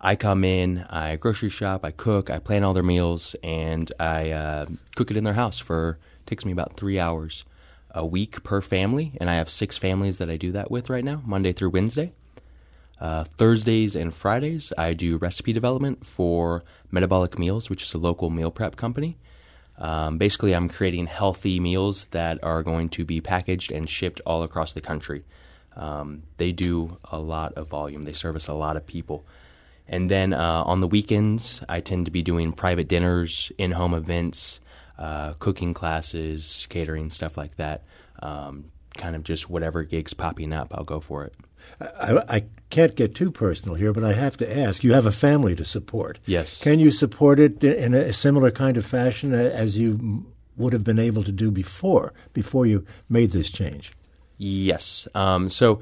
I 0.00 0.16
come 0.16 0.44
in, 0.44 0.84
I 0.90 1.16
grocery 1.16 1.48
shop, 1.48 1.84
I 1.84 1.92
cook, 1.92 2.30
I 2.30 2.38
plan 2.38 2.64
all 2.64 2.74
their 2.74 2.82
meals, 2.82 3.36
and 3.42 3.90
I 3.98 4.30
uh, 4.30 4.66
cook 4.94 5.10
it 5.10 5.16
in 5.16 5.24
their 5.24 5.34
house 5.34 5.58
for 5.58 5.98
takes 6.26 6.44
me 6.44 6.52
about 6.52 6.76
three 6.76 6.98
hours 6.98 7.44
a 7.92 8.04
week 8.04 8.42
per 8.42 8.60
family, 8.60 9.12
and 9.20 9.30
I 9.30 9.34
have 9.34 9.48
six 9.48 9.78
families 9.78 10.18
that 10.18 10.28
I 10.28 10.36
do 10.36 10.52
that 10.52 10.70
with 10.70 10.90
right 10.90 11.04
now, 11.04 11.22
Monday 11.24 11.52
through 11.52 11.70
Wednesday. 11.70 12.12
Uh, 13.00 13.24
Thursdays 13.24 13.94
and 13.94 14.14
Fridays, 14.14 14.72
I 14.76 14.92
do 14.92 15.18
recipe 15.18 15.52
development 15.52 16.06
for 16.06 16.64
Metabolic 16.90 17.38
Meals, 17.38 17.70
which 17.70 17.82
is 17.82 17.94
a 17.94 17.98
local 17.98 18.30
meal 18.30 18.50
prep 18.50 18.76
company. 18.76 19.18
Um, 19.78 20.18
basically, 20.18 20.54
I'm 20.54 20.68
creating 20.68 21.06
healthy 21.06 21.60
meals 21.60 22.06
that 22.10 22.42
are 22.42 22.62
going 22.62 22.88
to 22.90 23.04
be 23.04 23.20
packaged 23.20 23.70
and 23.70 23.88
shipped 23.88 24.20
all 24.24 24.42
across 24.42 24.72
the 24.72 24.80
country. 24.80 25.24
Um, 25.76 26.22
they 26.38 26.52
do 26.52 26.96
a 27.04 27.18
lot 27.18 27.52
of 27.54 27.68
volume, 27.68 28.02
they 28.02 28.14
service 28.14 28.48
a 28.48 28.54
lot 28.54 28.76
of 28.76 28.86
people. 28.86 29.26
And 29.88 30.10
then 30.10 30.32
uh, 30.32 30.62
on 30.64 30.80
the 30.80 30.88
weekends, 30.88 31.62
I 31.68 31.80
tend 31.80 32.06
to 32.06 32.10
be 32.10 32.22
doing 32.22 32.52
private 32.52 32.88
dinners, 32.88 33.52
in 33.58 33.72
home 33.72 33.94
events, 33.94 34.60
uh, 34.98 35.34
cooking 35.34 35.74
classes, 35.74 36.66
catering, 36.70 37.10
stuff 37.10 37.36
like 37.36 37.56
that. 37.56 37.84
Um, 38.20 38.72
kind 38.96 39.16
of 39.16 39.24
just 39.24 39.48
whatever 39.48 39.82
gigs 39.82 40.14
popping 40.14 40.52
up, 40.52 40.72
I'll 40.74 40.84
go 40.84 41.00
for 41.00 41.24
it. 41.24 41.34
I, 41.80 42.36
I, 42.36 42.44
can't 42.70 42.94
get 42.94 43.14
too 43.14 43.30
personal 43.30 43.74
here, 43.74 43.92
but 43.92 44.04
I 44.04 44.12
have 44.12 44.36
to 44.38 44.58
ask: 44.58 44.84
you 44.84 44.92
have 44.92 45.06
a 45.06 45.12
family 45.12 45.54
to 45.56 45.64
support. 45.64 46.18
Yes. 46.26 46.60
Can 46.60 46.78
you 46.78 46.90
support 46.90 47.40
it 47.40 47.62
in 47.62 47.94
a 47.94 48.12
similar 48.12 48.50
kind 48.50 48.76
of 48.76 48.84
fashion 48.84 49.32
as 49.32 49.78
you 49.78 50.26
would 50.56 50.72
have 50.72 50.84
been 50.84 50.98
able 50.98 51.22
to 51.22 51.32
do 51.32 51.50
before, 51.50 52.12
before 52.32 52.66
you 52.66 52.84
made 53.08 53.30
this 53.30 53.50
change? 53.50 53.92
Yes. 54.38 55.06
Um, 55.14 55.48
so 55.48 55.80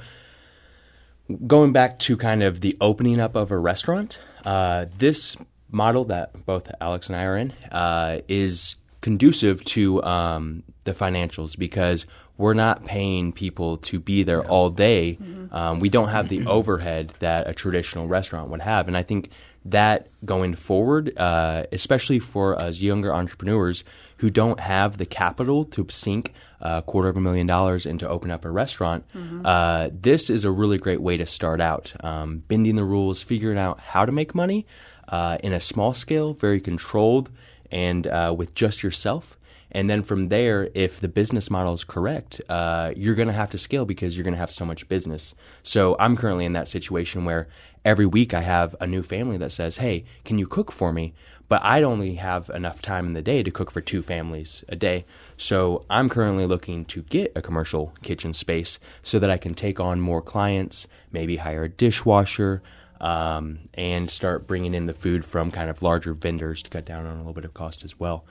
going 1.46 1.72
back 1.72 1.98
to 2.00 2.16
kind 2.16 2.42
of 2.42 2.60
the 2.60 2.76
opening 2.80 3.20
up 3.20 3.34
of 3.34 3.50
a 3.50 3.58
restaurant, 3.58 4.18
uh, 4.44 4.86
this 4.98 5.36
model 5.70 6.04
that 6.04 6.44
both 6.46 6.70
Alex 6.80 7.08
and 7.08 7.16
I 7.16 7.24
are 7.24 7.36
in 7.36 7.52
uh, 7.72 8.20
is 8.28 8.76
conducive 9.00 9.64
to 9.64 10.02
um, 10.02 10.62
the 10.84 10.94
financials 10.94 11.58
because 11.58 12.06
we're 12.36 12.54
not 12.54 12.84
paying 12.84 13.32
people 13.32 13.76
to 13.78 14.00
be 14.00 14.22
there 14.22 14.42
yeah. 14.42 14.48
all 14.48 14.70
day. 14.70 15.18
Mm-hmm. 15.20 15.54
Um, 15.54 15.80
we 15.80 15.88
don't 15.88 16.08
have 16.08 16.28
the 16.28 16.46
overhead 16.46 17.12
that 17.20 17.48
a 17.48 17.54
traditional 17.54 18.08
restaurant 18.08 18.50
would 18.50 18.62
have, 18.62 18.88
and 18.88 18.96
I 18.96 19.02
think 19.02 19.30
that 19.64 20.08
going 20.24 20.54
forward, 20.54 21.16
uh, 21.18 21.64
especially 21.72 22.18
for 22.18 22.60
us 22.60 22.80
younger 22.80 23.14
entrepreneurs 23.14 23.82
who 24.18 24.30
don't 24.30 24.60
have 24.60 24.98
the 24.98 25.06
capital 25.06 25.64
to 25.64 25.86
sink 25.90 26.32
a 26.60 26.82
quarter 26.82 27.08
of 27.08 27.16
a 27.16 27.20
million 27.20 27.46
dollars 27.46 27.86
into 27.86 28.08
open 28.08 28.30
up 28.30 28.44
a 28.44 28.50
restaurant, 28.50 29.04
mm-hmm. 29.14 29.44
uh, 29.44 29.88
this 29.92 30.28
is 30.28 30.44
a 30.44 30.50
really 30.50 30.78
great 30.78 31.00
way 31.00 31.16
to 31.16 31.26
start 31.26 31.60
out. 31.60 31.92
Um, 32.00 32.42
bending 32.46 32.76
the 32.76 32.84
rules, 32.84 33.22
figuring 33.22 33.58
out 33.58 33.80
how 33.80 34.04
to 34.04 34.12
make 34.12 34.34
money 34.34 34.66
uh, 35.08 35.38
in 35.42 35.52
a 35.52 35.60
small 35.60 35.94
scale, 35.94 36.34
very 36.34 36.60
controlled, 36.60 37.30
and 37.70 38.06
uh, 38.06 38.34
with 38.36 38.54
just 38.54 38.82
yourself. 38.82 39.38
And 39.74 39.90
then 39.90 40.04
from 40.04 40.28
there, 40.28 40.70
if 40.72 41.00
the 41.00 41.08
business 41.08 41.50
model 41.50 41.74
is 41.74 41.82
correct, 41.82 42.40
uh, 42.48 42.92
you're 42.96 43.16
going 43.16 43.28
to 43.28 43.34
have 43.34 43.50
to 43.50 43.58
scale 43.58 43.84
because 43.84 44.16
you're 44.16 44.22
going 44.22 44.34
to 44.34 44.38
have 44.38 44.52
so 44.52 44.64
much 44.64 44.88
business. 44.88 45.34
So 45.64 45.96
I'm 45.98 46.16
currently 46.16 46.44
in 46.44 46.52
that 46.52 46.68
situation 46.68 47.24
where 47.24 47.48
every 47.84 48.06
week 48.06 48.32
I 48.32 48.42
have 48.42 48.76
a 48.80 48.86
new 48.86 49.02
family 49.02 49.36
that 49.38 49.50
says, 49.50 49.78
Hey, 49.78 50.04
can 50.24 50.38
you 50.38 50.46
cook 50.46 50.70
for 50.70 50.92
me? 50.92 51.12
But 51.48 51.60
I'd 51.64 51.82
only 51.82 52.14
have 52.14 52.48
enough 52.50 52.80
time 52.80 53.06
in 53.06 53.12
the 53.14 53.20
day 53.20 53.42
to 53.42 53.50
cook 53.50 53.72
for 53.72 53.80
two 53.80 54.00
families 54.00 54.64
a 54.68 54.76
day. 54.76 55.04
So 55.36 55.84
I'm 55.90 56.08
currently 56.08 56.46
looking 56.46 56.84
to 56.86 57.02
get 57.02 57.32
a 57.34 57.42
commercial 57.42 57.92
kitchen 58.00 58.32
space 58.32 58.78
so 59.02 59.18
that 59.18 59.28
I 59.28 59.36
can 59.36 59.54
take 59.54 59.80
on 59.80 60.00
more 60.00 60.22
clients, 60.22 60.86
maybe 61.10 61.36
hire 61.38 61.64
a 61.64 61.68
dishwasher. 61.68 62.62
Um, 63.00 63.68
and 63.74 64.08
start 64.08 64.46
bringing 64.46 64.72
in 64.72 64.86
the 64.86 64.94
food 64.94 65.26
from 65.26 65.50
kind 65.50 65.68
of 65.68 65.82
larger 65.82 66.14
vendors 66.14 66.62
to 66.62 66.70
cut 66.70 66.86
down 66.86 67.04
on 67.04 67.16
a 67.16 67.18
little 67.18 67.34
bit 67.34 67.44
of 67.44 67.52
cost 67.52 67.84
as 67.84 67.98
well 67.98 68.24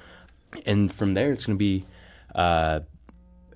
and 0.66 0.94
from 0.94 1.14
there 1.14 1.32
it's 1.32 1.46
going 1.46 1.58
to 1.58 1.60
be 1.60 1.86
uh, 2.36 2.80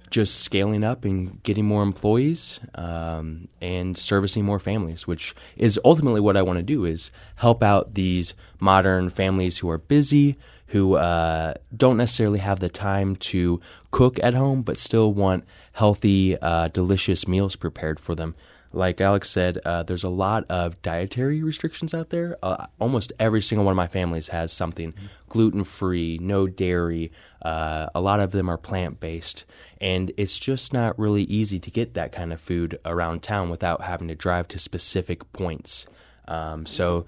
just 0.10 0.42
scaling 0.42 0.84
up 0.84 1.06
and 1.06 1.42
getting 1.44 1.66
more 1.66 1.84
employees 1.84 2.60
um, 2.76 3.48
and 3.62 3.98
servicing 3.98 4.46
more 4.46 4.60
families, 4.60 5.06
which 5.06 5.36
is 5.58 5.80
ultimately 5.84 6.22
what 6.22 6.38
I 6.38 6.42
want 6.42 6.58
to 6.58 6.64
do 6.64 6.86
is 6.86 7.12
help 7.38 7.62
out 7.62 7.94
these 7.94 8.34
modern 8.60 9.10
families 9.10 9.58
who 9.58 9.70
are 9.70 9.78
busy, 9.78 10.38
who 10.68 10.96
uh, 10.96 11.54
don't 11.76 11.98
necessarily 11.98 12.40
have 12.40 12.60
the 12.60 12.70
time 12.70 13.16
to 13.18 13.60
cook 13.92 14.20
at 14.24 14.34
home, 14.34 14.62
but 14.62 14.78
still 14.78 15.14
want 15.14 15.46
healthy, 15.74 16.38
uh, 16.40 16.70
delicious 16.70 17.28
meals 17.28 17.56
prepared 17.56 18.00
for 18.00 18.16
them 18.16 18.36
like 18.78 19.02
Alex 19.02 19.30
said, 19.30 19.58
uh, 19.66 19.84
there's 19.84 20.04
a 20.04 20.10
lot 20.10 20.46
of 20.50 20.82
dietary 20.82 21.42
restrictions 21.44 21.94
out 21.94 22.12
there. 22.12 22.38
Uh, 22.44 22.68
almost 22.80 23.12
every 23.20 23.42
single 23.42 23.66
one 23.66 23.72
of 23.72 23.76
my 23.78 23.88
families 23.88 24.30
has 24.30 24.54
something 24.54 24.94
gluten 25.30 25.64
free, 25.64 26.20
no 26.22 26.48
dairy. 26.48 27.12
Uh, 27.42 27.88
a 27.96 28.00
lot 28.00 28.20
of 28.20 28.32
them 28.32 28.50
are 28.50 28.58
plant 28.58 29.00
based. 29.00 29.46
And 29.82 30.12
it's 30.16 30.38
just 30.38 30.74
not 30.74 30.98
really 30.98 31.24
easy 31.24 31.60
to 31.60 31.72
get 31.72 31.96
that 31.96 32.12
kind 32.12 32.32
of 32.32 32.40
food 32.40 32.80
around 32.86 33.24
town 33.24 33.50
without 33.50 33.82
having 33.82 34.08
to 34.10 34.16
drive 34.16 34.48
to 34.50 34.60
specific 34.60 35.32
points. 35.34 35.88
Um, 36.28 36.66
so, 36.66 37.06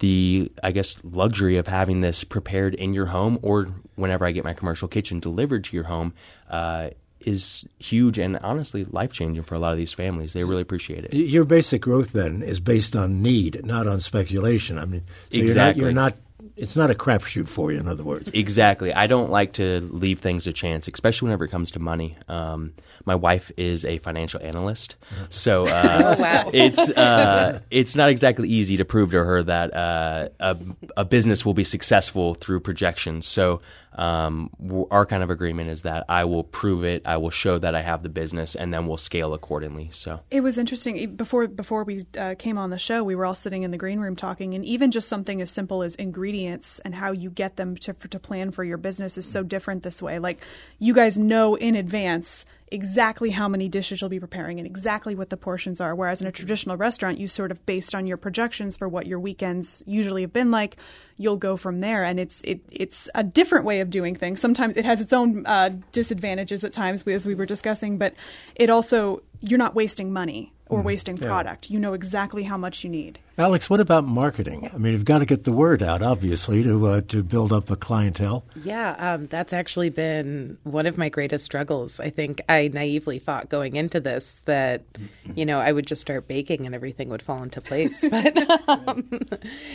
the 0.00 0.52
I 0.62 0.70
guess 0.70 0.96
luxury 1.02 1.56
of 1.56 1.66
having 1.66 2.02
this 2.02 2.22
prepared 2.22 2.74
in 2.74 2.94
your 2.94 3.06
home 3.06 3.38
or 3.42 3.68
whenever 3.96 4.24
I 4.24 4.30
get 4.30 4.44
my 4.44 4.54
commercial 4.54 4.86
kitchen 4.86 5.18
delivered 5.18 5.64
to 5.64 5.76
your 5.76 5.86
home 5.86 6.14
uh, 6.48 6.90
is 7.28 7.64
huge 7.78 8.18
and 8.18 8.38
honestly 8.42 8.84
life 8.84 9.12
changing 9.12 9.42
for 9.42 9.54
a 9.54 9.58
lot 9.58 9.72
of 9.72 9.78
these 9.78 9.92
families. 9.92 10.32
They 10.32 10.44
really 10.44 10.62
appreciate 10.62 11.04
it. 11.04 11.14
Your 11.14 11.44
basic 11.44 11.82
growth 11.82 12.12
then 12.12 12.42
is 12.42 12.58
based 12.58 12.96
on 12.96 13.22
need, 13.22 13.64
not 13.64 13.86
on 13.86 14.00
speculation. 14.00 14.78
I 14.78 14.86
mean, 14.86 15.02
so 15.30 15.38
exactly. 15.38 15.82
You're 15.82 15.92
not, 15.92 16.12
you're 16.12 16.12
not 16.12 16.16
it's 16.58 16.74
not 16.74 16.90
a 16.90 16.94
crapshoot 16.94 17.48
for 17.48 17.72
you. 17.72 17.78
In 17.78 17.88
other 17.88 18.02
words, 18.02 18.30
exactly. 18.34 18.92
I 18.92 19.06
don't 19.06 19.30
like 19.30 19.54
to 19.54 19.80
leave 19.80 20.20
things 20.20 20.46
a 20.46 20.52
chance, 20.52 20.88
especially 20.88 21.26
whenever 21.26 21.44
it 21.44 21.50
comes 21.50 21.70
to 21.72 21.78
money. 21.78 22.16
Um, 22.28 22.74
my 23.04 23.14
wife 23.14 23.50
is 23.56 23.84
a 23.84 23.98
financial 23.98 24.40
analyst, 24.42 24.96
so 25.28 25.66
uh, 25.66 26.16
oh, 26.18 26.20
wow. 26.20 26.50
it's 26.52 26.78
uh, 26.78 27.60
it's 27.70 27.94
not 27.94 28.10
exactly 28.10 28.48
easy 28.48 28.76
to 28.76 28.84
prove 28.84 29.12
to 29.12 29.24
her 29.24 29.42
that 29.44 29.74
uh, 29.74 30.28
a, 30.40 30.56
a, 30.96 31.04
business 31.04 31.46
will 31.46 31.54
be 31.54 31.64
successful 31.64 32.34
through 32.34 32.60
projections. 32.60 33.26
So 33.26 33.60
um, 33.98 34.50
our 34.92 35.04
kind 35.04 35.22
of 35.22 35.30
agreement 35.30 35.70
is 35.70 35.82
that 35.82 36.04
I 36.08 36.24
will 36.24 36.44
prove 36.44 36.84
it, 36.84 37.02
I 37.04 37.16
will 37.16 37.30
show 37.30 37.58
that 37.58 37.74
I 37.74 37.82
have 37.82 38.04
the 38.04 38.08
business, 38.08 38.54
and 38.54 38.72
then 38.72 38.86
we'll 38.86 38.96
scale 38.96 39.34
accordingly. 39.34 39.90
So 39.92 40.20
it 40.30 40.40
was 40.40 40.56
interesting 40.56 41.16
before 41.16 41.48
before 41.48 41.82
we 41.82 42.06
uh, 42.16 42.36
came 42.38 42.56
on 42.58 42.70
the 42.70 42.78
show. 42.78 43.02
We 43.02 43.16
were 43.16 43.26
all 43.26 43.34
sitting 43.34 43.64
in 43.64 43.72
the 43.72 43.76
green 43.76 43.98
room 43.98 44.14
talking, 44.14 44.54
and 44.54 44.64
even 44.64 44.92
just 44.92 45.08
something 45.08 45.42
as 45.42 45.50
simple 45.50 45.82
as 45.82 45.96
ingredients 45.96 46.78
and 46.84 46.94
how 46.94 47.10
you 47.10 47.28
get 47.28 47.56
them 47.56 47.76
to 47.78 47.92
to 47.92 48.18
plan 48.20 48.52
for 48.52 48.62
your 48.62 48.78
business 48.78 49.18
is 49.18 49.26
so 49.26 49.42
different 49.42 49.82
this 49.82 50.00
way. 50.00 50.20
Like 50.20 50.38
you 50.78 50.94
guys 50.94 51.18
know 51.18 51.56
in 51.56 51.74
advance 51.74 52.46
exactly 52.70 53.30
how 53.30 53.48
many 53.48 53.68
dishes 53.68 54.00
you'll 54.00 54.10
be 54.10 54.20
preparing 54.20 54.58
and 54.58 54.66
exactly 54.66 55.14
what 55.14 55.30
the 55.30 55.36
portions 55.36 55.80
are. 55.80 55.94
Whereas 55.94 56.20
in 56.20 56.26
a 56.26 56.32
traditional 56.32 56.76
restaurant, 56.76 57.18
you 57.18 57.26
sort 57.26 57.50
of 57.50 57.64
based 57.66 57.94
on 57.94 58.06
your 58.06 58.16
projections 58.16 58.76
for 58.76 58.88
what 58.88 59.06
your 59.06 59.20
weekends 59.20 59.82
usually 59.86 60.22
have 60.22 60.32
been 60.32 60.50
like, 60.50 60.76
you'll 61.16 61.36
go 61.36 61.56
from 61.56 61.80
there. 61.80 62.04
And 62.04 62.20
it's 62.20 62.40
it, 62.42 62.60
it's 62.70 63.08
a 63.14 63.22
different 63.22 63.64
way 63.64 63.80
of 63.80 63.90
doing 63.90 64.14
things. 64.14 64.40
Sometimes 64.40 64.76
it 64.76 64.84
has 64.84 65.00
its 65.00 65.12
own 65.12 65.46
uh, 65.46 65.70
disadvantages 65.92 66.64
at 66.64 66.72
times, 66.72 67.02
as 67.06 67.26
we 67.26 67.34
were 67.34 67.46
discussing, 67.46 67.98
but 67.98 68.14
it 68.54 68.70
also 68.70 69.22
you're 69.40 69.58
not 69.58 69.74
wasting 69.74 70.12
money 70.12 70.52
or 70.68 70.80
mm, 70.80 70.84
wasting 70.84 71.16
product. 71.16 71.70
You 71.70 71.80
know 71.80 71.94
exactly 71.94 72.42
how 72.42 72.56
much 72.56 72.84
you 72.84 72.90
need. 72.90 73.18
Alex, 73.38 73.70
what 73.70 73.80
about 73.80 74.04
marketing? 74.04 74.68
I 74.72 74.78
mean, 74.78 74.92
you've 74.92 75.04
got 75.04 75.18
to 75.18 75.26
get 75.26 75.44
the 75.44 75.52
word 75.52 75.82
out, 75.82 76.02
obviously, 76.02 76.62
to 76.64 76.86
uh, 76.86 77.00
to 77.08 77.22
build 77.22 77.52
up 77.52 77.70
a 77.70 77.76
clientele. 77.76 78.44
Yeah, 78.64 78.96
um, 78.98 79.28
that's 79.28 79.52
actually 79.52 79.90
been 79.90 80.58
one 80.64 80.86
of 80.86 80.98
my 80.98 81.08
greatest 81.08 81.44
struggles. 81.44 82.00
I 82.00 82.10
think 82.10 82.40
I 82.48 82.68
naively 82.68 83.18
thought 83.18 83.48
going 83.48 83.76
into 83.76 84.00
this 84.00 84.40
that, 84.44 84.82
you 85.34 85.46
know, 85.46 85.60
I 85.60 85.70
would 85.70 85.86
just 85.86 86.00
start 86.00 86.26
baking 86.26 86.66
and 86.66 86.74
everything 86.74 87.08
would 87.10 87.22
fall 87.22 87.42
into 87.42 87.60
place. 87.60 88.04
But 88.18 88.68
um, 88.68 89.20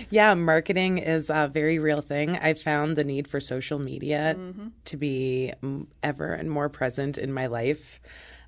yeah, 0.09 0.33
marketing 0.33 0.97
is 0.97 1.29
a 1.29 1.47
very 1.47 1.79
real 1.79 2.01
thing. 2.01 2.37
I 2.37 2.55
found 2.55 2.97
the 2.97 3.03
need 3.03 3.27
for 3.27 3.39
social 3.39 3.79
media 3.79 4.35
mm-hmm. 4.37 4.69
to 4.85 4.97
be 4.97 5.53
ever 6.01 6.33
and 6.33 6.49
more 6.49 6.67
present 6.67 7.17
in 7.17 7.31
my 7.31 7.47
life 7.47 8.01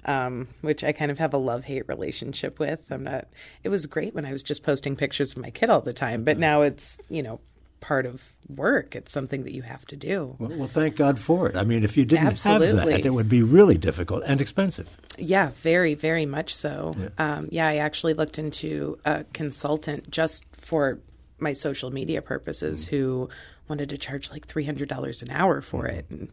um, 0.05 0.47
which 0.61 0.83
I 0.83 0.91
kind 0.91 1.11
of 1.11 1.19
have 1.19 1.33
a 1.33 1.37
love 1.37 1.65
hate 1.65 1.87
relationship 1.87 2.59
with. 2.59 2.79
I'm 2.89 3.03
not. 3.03 3.27
It 3.63 3.69
was 3.69 3.85
great 3.85 4.13
when 4.13 4.25
I 4.25 4.31
was 4.31 4.43
just 4.43 4.63
posting 4.63 4.95
pictures 4.95 5.31
of 5.31 5.39
my 5.39 5.49
kid 5.49 5.69
all 5.69 5.81
the 5.81 5.93
time, 5.93 6.23
but 6.23 6.37
now 6.37 6.61
it's 6.61 6.99
you 7.09 7.23
know 7.23 7.39
part 7.81 8.05
of 8.05 8.23
work. 8.47 8.95
It's 8.95 9.11
something 9.11 9.43
that 9.43 9.53
you 9.53 9.61
have 9.61 9.85
to 9.87 9.95
do. 9.95 10.35
Well, 10.39 10.51
well 10.57 10.67
thank 10.67 10.95
God 10.95 11.19
for 11.19 11.47
it. 11.47 11.55
I 11.55 11.63
mean, 11.63 11.83
if 11.83 11.97
you 11.97 12.05
didn't 12.05 12.27
Absolutely. 12.27 12.67
have 12.67 12.85
that, 13.01 13.05
it 13.05 13.11
would 13.11 13.29
be 13.29 13.43
really 13.43 13.77
difficult 13.77 14.23
and 14.25 14.41
expensive. 14.41 14.89
Yeah, 15.17 15.51
very, 15.61 15.93
very 15.93 16.25
much 16.25 16.55
so. 16.55 16.93
Yeah, 16.97 17.09
um, 17.17 17.47
yeah 17.51 17.67
I 17.67 17.77
actually 17.77 18.13
looked 18.13 18.39
into 18.39 18.97
a 19.05 19.23
consultant 19.33 20.09
just 20.09 20.45
for 20.53 20.99
my 21.37 21.53
social 21.53 21.91
media 21.91 22.21
purposes 22.21 22.85
mm. 22.85 22.89
who 22.89 23.29
wanted 23.67 23.89
to 23.89 23.97
charge 23.97 24.31
like 24.31 24.47
$300 24.47 25.21
an 25.21 25.31
hour 25.31 25.61
for 25.61 25.83
mm. 25.83 25.93
it. 25.93 26.05
And 26.09 26.29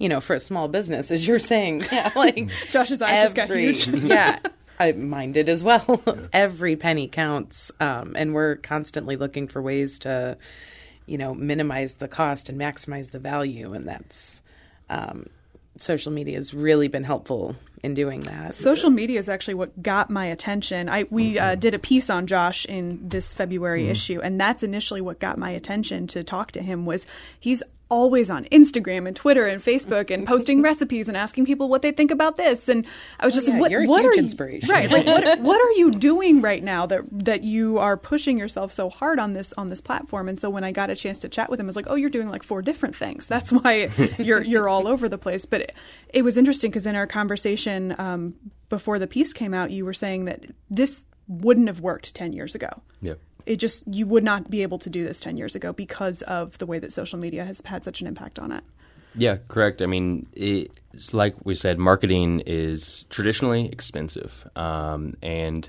you 0.00 0.08
know, 0.08 0.20
for 0.20 0.34
a 0.34 0.40
small 0.40 0.66
business, 0.66 1.12
as 1.12 1.28
you're 1.28 1.38
saying. 1.38 1.84
Yeah, 1.92 2.10
like 2.14 2.50
Josh's 2.70 3.02
eyes 3.02 3.10
every, 3.10 3.72
just 3.72 3.84
got 3.86 3.94
huge. 3.94 4.04
yeah. 4.04 4.38
I 4.78 4.92
mind 4.92 5.36
it 5.36 5.48
as 5.48 5.62
well. 5.62 6.02
Yeah. 6.06 6.14
Every 6.32 6.74
penny 6.74 7.06
counts, 7.06 7.70
um, 7.80 8.14
and 8.16 8.32
we're 8.32 8.56
constantly 8.56 9.16
looking 9.16 9.46
for 9.46 9.60
ways 9.60 9.98
to, 10.00 10.38
you 11.06 11.18
know, 11.18 11.34
minimize 11.34 11.96
the 11.96 12.08
cost 12.08 12.48
and 12.48 12.58
maximize 12.58 13.10
the 13.10 13.18
value, 13.18 13.74
and 13.74 13.86
that's 13.86 14.42
um, 14.88 15.26
social 15.78 16.12
media 16.12 16.36
has 16.36 16.54
really 16.54 16.88
been 16.88 17.04
helpful 17.04 17.56
in 17.82 17.92
doing 17.94 18.20
that. 18.22 18.54
Social 18.54 18.90
media 18.90 19.18
is 19.18 19.28
actually 19.28 19.54
what 19.54 19.82
got 19.82 20.08
my 20.08 20.26
attention. 20.26 20.88
I 20.88 21.04
we 21.10 21.38
uh, 21.38 21.56
did 21.56 21.74
a 21.74 21.78
piece 21.78 22.08
on 22.08 22.26
Josh 22.26 22.64
in 22.64 23.06
this 23.06 23.34
February 23.34 23.84
mm. 23.84 23.90
issue, 23.90 24.20
and 24.22 24.40
that's 24.40 24.62
initially 24.62 25.00
what 25.00 25.18
got 25.18 25.36
my 25.36 25.50
attention 25.50 26.06
to 26.08 26.22
talk 26.24 26.52
to 26.52 26.62
him. 26.62 26.86
Was 26.86 27.04
he's 27.38 27.62
always 27.90 28.30
on 28.30 28.44
Instagram 28.46 29.06
and 29.06 29.14
Twitter 29.14 29.46
and 29.46 29.62
Facebook 29.62 30.10
and 30.10 30.26
posting 30.26 30.62
recipes 30.70 31.08
and 31.08 31.16
asking 31.16 31.44
people 31.44 31.68
what 31.68 31.82
they 31.82 31.90
think 31.90 32.10
about 32.10 32.36
this. 32.36 32.68
And 32.68 32.86
I 33.18 33.26
was 33.26 33.34
oh, 33.34 33.36
just 33.36 33.48
yeah, 33.48 33.58
like, 33.58 33.72
what, 33.72 33.88
what 33.88 34.04
are 34.04 34.14
you, 34.14 34.28
right? 34.68 34.90
Like, 34.90 35.06
what, 35.06 35.40
what 35.40 35.60
are 35.60 35.72
you 35.72 35.90
doing 35.90 36.40
right 36.40 36.62
now 36.62 36.86
that 36.86 37.02
that 37.10 37.42
you 37.42 37.78
are 37.78 37.96
pushing 37.96 38.38
yourself 38.38 38.72
so 38.72 38.88
hard 38.88 39.18
on 39.18 39.32
this 39.34 39.52
on 39.58 39.68
this 39.68 39.80
platform? 39.80 40.28
And 40.28 40.38
so 40.40 40.48
when 40.48 40.64
I 40.64 40.72
got 40.72 40.88
a 40.88 40.96
chance 40.96 41.18
to 41.20 41.28
chat 41.28 41.50
with 41.50 41.60
him, 41.60 41.66
I 41.66 41.68
was 41.68 41.76
like, 41.76 41.86
oh, 41.88 41.96
you're 41.96 42.10
doing 42.10 42.30
like 42.30 42.42
four 42.42 42.62
different 42.62 42.96
things. 42.96 43.26
That's 43.26 43.52
why 43.52 43.90
you're 44.18 44.42
you're 44.42 44.68
all 44.68 44.88
over 44.88 45.08
the 45.08 45.18
place. 45.18 45.44
But 45.44 45.62
it, 45.62 45.74
it 46.10 46.22
was 46.22 46.36
interesting 46.36 46.70
because 46.70 46.86
in 46.86 46.94
our 46.94 47.06
conversation 47.06 47.94
um, 47.98 48.34
before 48.68 48.98
the 48.98 49.06
piece 49.06 49.32
came 49.32 49.52
out, 49.52 49.70
you 49.70 49.84
were 49.84 49.94
saying 49.94 50.24
that 50.26 50.44
this 50.70 51.04
wouldn't 51.26 51.68
have 51.68 51.80
worked 51.80 52.14
ten 52.14 52.32
years 52.32 52.54
ago. 52.54 52.68
Yeah 53.02 53.14
it 53.50 53.56
just 53.56 53.82
you 53.86 54.06
would 54.06 54.24
not 54.24 54.50
be 54.50 54.62
able 54.62 54.78
to 54.78 54.88
do 54.88 55.04
this 55.04 55.20
10 55.20 55.36
years 55.36 55.54
ago 55.54 55.72
because 55.72 56.22
of 56.22 56.56
the 56.58 56.66
way 56.66 56.78
that 56.78 56.92
social 56.92 57.18
media 57.18 57.44
has 57.44 57.60
had 57.64 57.84
such 57.84 58.00
an 58.00 58.06
impact 58.06 58.38
on 58.38 58.52
it 58.52 58.64
yeah 59.14 59.38
correct 59.48 59.82
i 59.82 59.86
mean 59.86 60.26
it's 60.34 61.12
like 61.12 61.34
we 61.44 61.54
said 61.54 61.78
marketing 61.78 62.40
is 62.46 63.04
traditionally 63.10 63.68
expensive 63.70 64.48
um, 64.56 65.14
and 65.22 65.68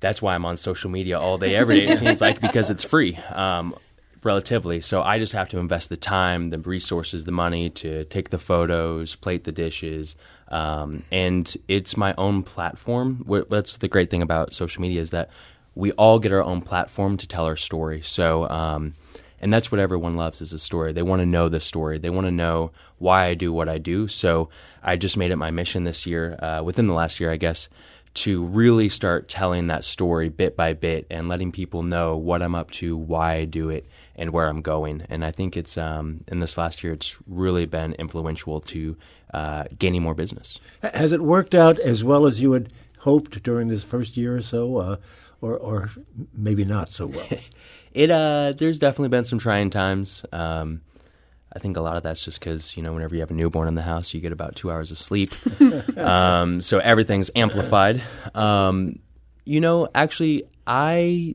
that's 0.00 0.22
why 0.22 0.34
I'm 0.34 0.44
on 0.44 0.56
social 0.56 0.90
media 0.90 1.18
all 1.18 1.38
day, 1.38 1.56
every 1.56 1.80
day. 1.80 1.92
It 1.92 1.98
seems 1.98 2.20
like 2.20 2.40
because 2.40 2.70
it's 2.70 2.84
free, 2.84 3.16
um, 3.32 3.74
relatively. 4.22 4.80
So 4.80 5.02
I 5.02 5.18
just 5.18 5.32
have 5.32 5.48
to 5.50 5.58
invest 5.58 5.88
the 5.88 5.96
time, 5.96 6.50
the 6.50 6.58
resources, 6.58 7.24
the 7.24 7.32
money 7.32 7.70
to 7.70 8.04
take 8.04 8.30
the 8.30 8.38
photos, 8.38 9.14
plate 9.14 9.44
the 9.44 9.52
dishes, 9.52 10.16
um, 10.48 11.02
and 11.10 11.56
it's 11.68 11.96
my 11.96 12.14
own 12.16 12.42
platform. 12.42 13.24
That's 13.50 13.76
the 13.78 13.88
great 13.88 14.10
thing 14.10 14.22
about 14.22 14.54
social 14.54 14.82
media 14.82 15.00
is 15.00 15.10
that 15.10 15.30
we 15.78 15.92
all 15.92 16.18
get 16.18 16.32
our 16.32 16.42
own 16.42 16.60
platform 16.60 17.16
to 17.16 17.26
tell 17.26 17.44
our 17.44 17.56
story. 17.56 18.02
So. 18.02 18.48
Um, 18.48 18.94
and 19.40 19.52
that's 19.52 19.70
what 19.70 19.80
everyone 19.80 20.14
loves 20.14 20.40
is 20.40 20.52
a 20.52 20.58
story. 20.58 20.92
They 20.92 21.02
want 21.02 21.20
to 21.20 21.26
know 21.26 21.48
the 21.48 21.60
story. 21.60 21.96
They 21.96 22.10
want 22.10 22.26
to 22.26 22.32
know 22.32 22.72
why 22.98 23.26
I 23.26 23.34
do 23.34 23.52
what 23.52 23.68
I 23.68 23.78
do. 23.78 24.08
So 24.08 24.48
I 24.82 24.96
just 24.96 25.16
made 25.16 25.30
it 25.30 25.36
my 25.36 25.52
mission 25.52 25.84
this 25.84 26.06
year, 26.06 26.36
uh, 26.42 26.60
within 26.64 26.88
the 26.88 26.92
last 26.92 27.20
year, 27.20 27.30
I 27.30 27.36
guess, 27.36 27.68
to 28.14 28.44
really 28.44 28.88
start 28.88 29.28
telling 29.28 29.68
that 29.68 29.84
story 29.84 30.28
bit 30.28 30.56
by 30.56 30.72
bit 30.72 31.06
and 31.08 31.28
letting 31.28 31.52
people 31.52 31.84
know 31.84 32.16
what 32.16 32.42
I'm 32.42 32.56
up 32.56 32.72
to, 32.72 32.96
why 32.96 33.34
I 33.34 33.44
do 33.44 33.70
it, 33.70 33.86
and 34.16 34.30
where 34.30 34.48
I'm 34.48 34.60
going. 34.60 35.06
And 35.08 35.24
I 35.24 35.30
think 35.30 35.56
it's 35.56 35.78
um, 35.78 36.24
in 36.26 36.40
this 36.40 36.58
last 36.58 36.82
year, 36.82 36.92
it's 36.92 37.14
really 37.28 37.64
been 37.64 37.92
influential 37.92 38.60
to 38.60 38.96
uh, 39.32 39.64
gaining 39.78 40.02
more 40.02 40.14
business. 40.14 40.58
Has 40.82 41.12
it 41.12 41.22
worked 41.22 41.54
out 41.54 41.78
as 41.78 42.02
well 42.02 42.26
as 42.26 42.40
you 42.40 42.52
had 42.52 42.72
hoped 42.98 43.40
during 43.44 43.68
this 43.68 43.84
first 43.84 44.16
year 44.16 44.36
or 44.36 44.42
so, 44.42 44.78
uh, 44.78 44.96
or, 45.40 45.56
or 45.56 45.90
maybe 46.34 46.64
not 46.64 46.92
so 46.92 47.06
well? 47.06 47.26
it 47.92 48.10
uh, 48.10 48.52
there's 48.56 48.78
definitely 48.78 49.08
been 49.08 49.24
some 49.24 49.38
trying 49.38 49.70
times. 49.70 50.24
Um, 50.32 50.82
I 51.52 51.58
think 51.60 51.76
a 51.76 51.80
lot 51.80 51.96
of 51.96 52.02
that's 52.02 52.24
just 52.24 52.40
because 52.40 52.76
you 52.76 52.82
know 52.82 52.92
whenever 52.92 53.14
you 53.14 53.20
have 53.20 53.30
a 53.30 53.34
newborn 53.34 53.68
in 53.68 53.74
the 53.74 53.82
house, 53.82 54.12
you 54.12 54.20
get 54.20 54.32
about 54.32 54.56
two 54.56 54.70
hours 54.70 54.90
of 54.90 54.98
sleep, 54.98 55.32
um, 55.96 56.60
so 56.60 56.78
everything's 56.78 57.30
amplified. 57.34 58.02
Um, 58.34 58.98
you 59.44 59.60
know, 59.60 59.88
actually, 59.94 60.44
I 60.66 61.34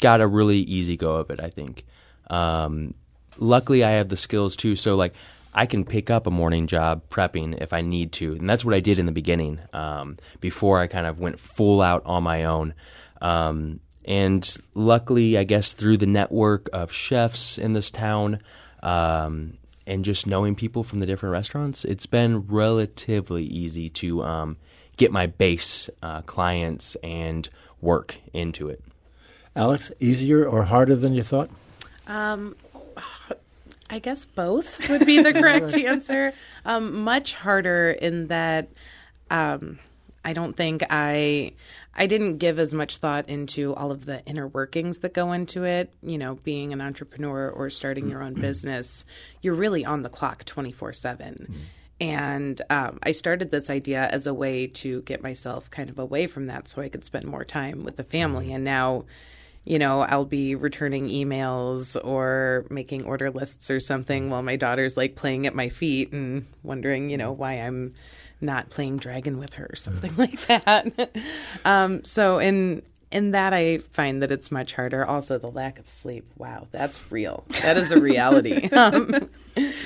got 0.00 0.20
a 0.20 0.26
really 0.26 0.58
easy 0.58 0.96
go 0.96 1.16
of 1.16 1.30
it. 1.30 1.40
I 1.40 1.48
think. 1.48 1.84
Um, 2.28 2.94
luckily, 3.38 3.84
I 3.84 3.92
have 3.92 4.08
the 4.08 4.16
skills 4.16 4.54
too, 4.54 4.76
so 4.76 4.96
like 4.96 5.14
I 5.54 5.66
can 5.66 5.84
pick 5.84 6.10
up 6.10 6.26
a 6.26 6.30
morning 6.30 6.66
job 6.66 7.02
prepping 7.10 7.60
if 7.62 7.72
I 7.72 7.80
need 7.80 8.12
to, 8.14 8.32
and 8.32 8.48
that's 8.48 8.64
what 8.64 8.74
I 8.74 8.80
did 8.80 8.98
in 8.98 9.06
the 9.06 9.12
beginning 9.12 9.60
um, 9.72 10.18
before 10.40 10.80
I 10.80 10.88
kind 10.88 11.06
of 11.06 11.20
went 11.20 11.38
full 11.40 11.80
out 11.80 12.02
on 12.04 12.22
my 12.22 12.44
own. 12.44 12.74
Um, 13.24 13.80
and 14.04 14.56
luckily, 14.74 15.38
I 15.38 15.44
guess 15.44 15.72
through 15.72 15.96
the 15.96 16.06
network 16.06 16.68
of 16.74 16.92
chefs 16.92 17.56
in 17.56 17.72
this 17.72 17.90
town 17.90 18.40
um, 18.82 19.56
and 19.86 20.04
just 20.04 20.26
knowing 20.26 20.54
people 20.54 20.84
from 20.84 20.98
the 21.00 21.06
different 21.06 21.32
restaurants, 21.32 21.86
it's 21.86 22.04
been 22.04 22.46
relatively 22.46 23.44
easy 23.44 23.88
to 23.88 24.22
um, 24.22 24.58
get 24.98 25.10
my 25.10 25.24
base 25.24 25.88
uh, 26.02 26.20
clients 26.22 26.96
and 27.02 27.48
work 27.80 28.16
into 28.34 28.68
it. 28.68 28.82
Alex, 29.56 29.90
easier 30.00 30.46
or 30.46 30.64
harder 30.64 30.94
than 30.94 31.14
you 31.14 31.22
thought? 31.22 31.48
Um, 32.06 32.56
I 33.88 34.00
guess 34.00 34.26
both 34.26 34.86
would 34.90 35.06
be 35.06 35.22
the 35.22 35.32
correct 35.32 35.72
answer. 35.74 36.34
Um, 36.66 37.00
much 37.00 37.34
harder 37.34 37.90
in 37.90 38.26
that 38.26 38.68
um, 39.30 39.78
I 40.24 40.32
don't 40.32 40.54
think 40.54 40.82
I 40.90 41.52
I 41.96 42.06
didn't 42.06 42.38
give 42.38 42.58
as 42.58 42.74
much 42.74 42.98
thought 42.98 43.28
into 43.28 43.74
all 43.74 43.90
of 43.90 44.04
the 44.04 44.24
inner 44.26 44.48
workings 44.48 44.98
that 45.00 45.14
go 45.14 45.32
into 45.32 45.64
it. 45.64 45.92
You 46.02 46.18
know, 46.18 46.34
being 46.36 46.72
an 46.72 46.80
entrepreneur 46.80 47.48
or 47.48 47.70
starting 47.70 48.10
your 48.10 48.22
own 48.22 48.34
business, 48.34 49.04
you're 49.42 49.54
really 49.54 49.84
on 49.84 50.02
the 50.02 50.08
clock 50.08 50.44
24 50.44 50.92
7. 50.92 51.34
Mm-hmm. 51.34 51.60
And 52.00 52.60
um, 52.70 52.98
I 53.02 53.12
started 53.12 53.50
this 53.50 53.70
idea 53.70 54.02
as 54.02 54.26
a 54.26 54.34
way 54.34 54.66
to 54.66 55.02
get 55.02 55.22
myself 55.22 55.70
kind 55.70 55.88
of 55.88 55.98
away 55.98 56.26
from 56.26 56.46
that 56.46 56.68
so 56.68 56.82
I 56.82 56.88
could 56.88 57.04
spend 57.04 57.24
more 57.24 57.44
time 57.44 57.84
with 57.84 57.96
the 57.96 58.04
family. 58.04 58.52
And 58.52 58.64
now, 58.64 59.04
you 59.64 59.78
know, 59.78 60.00
I'll 60.00 60.24
be 60.24 60.56
returning 60.56 61.06
emails 61.06 61.96
or 62.04 62.66
making 62.68 63.04
order 63.04 63.30
lists 63.30 63.70
or 63.70 63.78
something 63.78 64.28
while 64.28 64.42
my 64.42 64.56
daughter's 64.56 64.96
like 64.96 65.14
playing 65.14 65.46
at 65.46 65.54
my 65.54 65.68
feet 65.68 66.12
and 66.12 66.46
wondering, 66.64 67.10
you 67.10 67.16
know, 67.16 67.30
why 67.30 67.54
I'm 67.54 67.94
not 68.40 68.70
playing 68.70 68.98
dragon 68.98 69.38
with 69.38 69.54
her 69.54 69.68
or 69.70 69.76
something 69.76 70.12
mm. 70.12 70.18
like 70.46 70.46
that. 70.46 71.10
um, 71.64 72.04
so 72.04 72.38
in 72.38 72.82
in 73.10 73.30
that 73.30 73.54
I 73.54 73.78
find 73.92 74.20
that 74.22 74.32
it's 74.32 74.50
much 74.50 74.72
harder. 74.72 75.04
Also, 75.04 75.38
the 75.38 75.50
lack 75.50 75.78
of 75.78 75.88
sleep. 75.88 76.26
Wow, 76.36 76.66
that's 76.72 76.98
real. 77.12 77.44
That 77.62 77.76
is 77.76 77.92
a 77.92 78.00
reality. 78.00 78.68
um, 78.72 79.30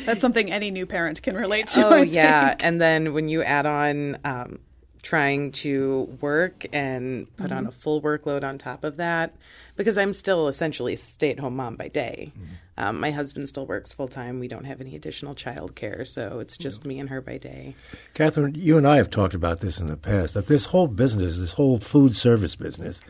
that's 0.06 0.22
something 0.22 0.50
any 0.50 0.70
new 0.70 0.86
parent 0.86 1.22
can 1.22 1.36
relate 1.36 1.66
to. 1.68 1.86
Oh 1.86 1.96
yeah, 1.96 2.56
and 2.58 2.80
then 2.80 3.12
when 3.12 3.28
you 3.28 3.42
add 3.42 3.66
on 3.66 4.18
um, 4.24 4.60
trying 5.08 5.50
to 5.50 6.18
work 6.20 6.66
and 6.70 7.34
put 7.38 7.46
mm-hmm. 7.46 7.56
on 7.56 7.66
a 7.66 7.70
full 7.70 8.02
workload 8.02 8.44
on 8.44 8.58
top 8.58 8.84
of 8.84 8.98
that, 8.98 9.34
because 9.74 9.96
I'm 9.96 10.12
still 10.12 10.48
essentially 10.48 10.92
a 10.92 10.96
stay-at-home 10.98 11.56
mom 11.56 11.76
by 11.76 11.88
day. 11.88 12.30
Mm-hmm. 12.36 12.44
Um, 12.76 13.00
my 13.00 13.10
husband 13.10 13.48
still 13.48 13.64
works 13.64 13.90
full 13.90 14.08
time. 14.08 14.38
We 14.38 14.48
don't 14.48 14.66
have 14.66 14.82
any 14.82 14.94
additional 14.94 15.34
child 15.34 15.74
care, 15.74 16.04
so 16.04 16.40
it's 16.40 16.58
just 16.58 16.84
me 16.84 17.00
and 17.00 17.08
her 17.08 17.22
by 17.22 17.38
day. 17.38 17.74
Catherine, 18.12 18.54
you 18.54 18.76
and 18.76 18.86
I 18.86 18.96
have 18.96 19.08
talked 19.08 19.32
about 19.32 19.60
this 19.60 19.78
in 19.78 19.86
the 19.86 19.96
past 19.96 20.34
that 20.34 20.46
this 20.46 20.66
whole 20.66 20.88
business, 20.88 21.38
this 21.38 21.54
whole 21.54 21.78
food 21.78 22.14
service 22.14 22.54
business, 22.54 23.00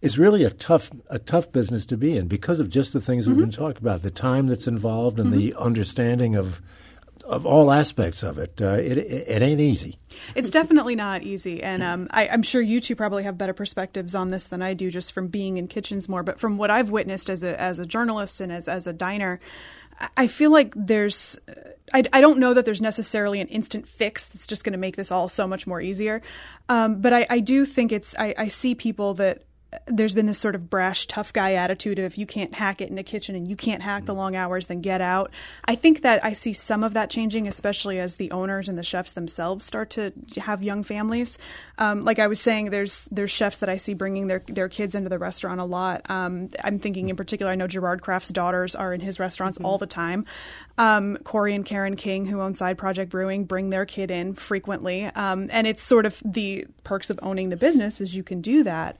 is 0.00 0.20
really 0.20 0.44
a 0.44 0.50
tough 0.50 0.92
a 1.10 1.18
tough 1.18 1.50
business 1.50 1.84
to 1.86 1.96
be 1.96 2.16
in 2.16 2.28
because 2.28 2.60
of 2.60 2.70
just 2.70 2.92
the 2.92 3.00
things 3.00 3.24
mm-hmm. 3.24 3.34
we've 3.34 3.46
been 3.46 3.50
talking 3.50 3.82
about, 3.82 4.02
the 4.02 4.12
time 4.12 4.46
that's 4.46 4.68
involved 4.68 5.18
and 5.18 5.30
mm-hmm. 5.30 5.40
the 5.40 5.54
understanding 5.54 6.36
of 6.36 6.60
of 7.24 7.46
all 7.46 7.72
aspects 7.72 8.22
of 8.22 8.38
it. 8.38 8.60
Uh, 8.60 8.74
it, 8.74 8.98
it, 8.98 9.42
ain't 9.42 9.60
easy. 9.60 9.98
It's 10.34 10.50
definitely 10.50 10.96
not 10.96 11.22
easy, 11.22 11.62
and 11.62 11.82
um, 11.82 12.08
I, 12.10 12.24
am 12.26 12.42
sure 12.42 12.60
you 12.60 12.80
two 12.80 12.96
probably 12.96 13.24
have 13.24 13.36
better 13.36 13.54
perspectives 13.54 14.14
on 14.14 14.28
this 14.28 14.44
than 14.44 14.62
I 14.62 14.74
do, 14.74 14.90
just 14.90 15.12
from 15.12 15.28
being 15.28 15.56
in 15.56 15.68
kitchens 15.68 16.08
more. 16.08 16.22
But 16.22 16.40
from 16.40 16.56
what 16.56 16.70
I've 16.70 16.90
witnessed 16.90 17.28
as 17.30 17.42
a 17.42 17.60
as 17.60 17.78
a 17.78 17.86
journalist 17.86 18.40
and 18.40 18.52
as 18.52 18.68
as 18.68 18.86
a 18.86 18.92
diner, 18.92 19.40
I 20.16 20.26
feel 20.26 20.50
like 20.50 20.72
there's. 20.76 21.38
I, 21.94 22.02
I 22.12 22.20
don't 22.20 22.38
know 22.38 22.52
that 22.52 22.64
there's 22.64 22.82
necessarily 22.82 23.40
an 23.40 23.46
instant 23.48 23.86
fix 23.86 24.26
that's 24.26 24.46
just 24.46 24.64
going 24.64 24.72
to 24.72 24.78
make 24.78 24.96
this 24.96 25.12
all 25.12 25.28
so 25.28 25.46
much 25.46 25.66
more 25.66 25.80
easier, 25.80 26.20
um, 26.68 27.00
but 27.00 27.12
I, 27.12 27.26
I 27.30 27.40
do 27.40 27.64
think 27.64 27.92
it's. 27.92 28.14
I, 28.18 28.34
I 28.36 28.48
see 28.48 28.74
people 28.74 29.14
that 29.14 29.42
there's 29.86 30.14
been 30.14 30.26
this 30.26 30.38
sort 30.38 30.54
of 30.54 30.68
brash, 30.70 31.06
tough 31.06 31.32
guy 31.32 31.54
attitude 31.54 31.98
of 31.98 32.04
if 32.04 32.18
you 32.18 32.26
can't 32.26 32.54
hack 32.54 32.80
it 32.80 32.88
in 32.88 32.96
the 32.96 33.02
kitchen 33.02 33.34
and 33.34 33.48
you 33.48 33.56
can't 33.56 33.82
hack 33.82 34.04
the 34.04 34.14
long 34.14 34.36
hours, 34.36 34.66
then 34.66 34.80
get 34.80 35.00
out. 35.00 35.30
I 35.64 35.74
think 35.74 36.02
that 36.02 36.24
I 36.24 36.32
see 36.32 36.52
some 36.52 36.82
of 36.82 36.94
that 36.94 37.10
changing, 37.10 37.46
especially 37.46 37.98
as 37.98 38.16
the 38.16 38.30
owners 38.30 38.68
and 38.68 38.78
the 38.78 38.82
chefs 38.82 39.12
themselves 39.12 39.64
start 39.64 39.90
to 39.90 40.12
have 40.36 40.62
young 40.62 40.82
families. 40.82 41.38
Um, 41.78 42.04
like 42.04 42.18
I 42.18 42.26
was 42.26 42.40
saying, 42.40 42.70
there's 42.70 43.06
there's 43.10 43.30
chefs 43.30 43.58
that 43.58 43.68
I 43.68 43.76
see 43.76 43.94
bringing 43.94 44.28
their 44.28 44.42
their 44.46 44.68
kids 44.68 44.94
into 44.94 45.08
the 45.08 45.18
restaurant 45.18 45.60
a 45.60 45.64
lot. 45.64 46.08
Um, 46.10 46.50
I'm 46.64 46.78
thinking 46.78 47.08
in 47.08 47.16
particular, 47.16 47.52
I 47.52 47.54
know 47.54 47.66
Gerard 47.66 48.02
Craft's 48.02 48.30
daughters 48.30 48.74
are 48.74 48.92
in 48.92 49.00
his 49.00 49.18
restaurants 49.18 49.58
mm-hmm. 49.58 49.66
all 49.66 49.78
the 49.78 49.86
time. 49.86 50.24
Um, 50.78 51.16
Corey 51.24 51.54
and 51.54 51.64
Karen 51.64 51.96
King, 51.96 52.26
who 52.26 52.40
own 52.40 52.54
Side 52.54 52.78
Project 52.78 53.10
Brewing, 53.10 53.44
bring 53.44 53.70
their 53.70 53.86
kid 53.86 54.10
in 54.10 54.34
frequently, 54.34 55.04
um, 55.04 55.48
and 55.52 55.66
it's 55.66 55.82
sort 55.82 56.06
of 56.06 56.22
the 56.24 56.66
perks 56.84 57.10
of 57.10 57.18
owning 57.22 57.48
the 57.48 57.56
business 57.56 58.00
is 58.00 58.14
you 58.14 58.22
can 58.22 58.40
do 58.40 58.62
that. 58.62 58.96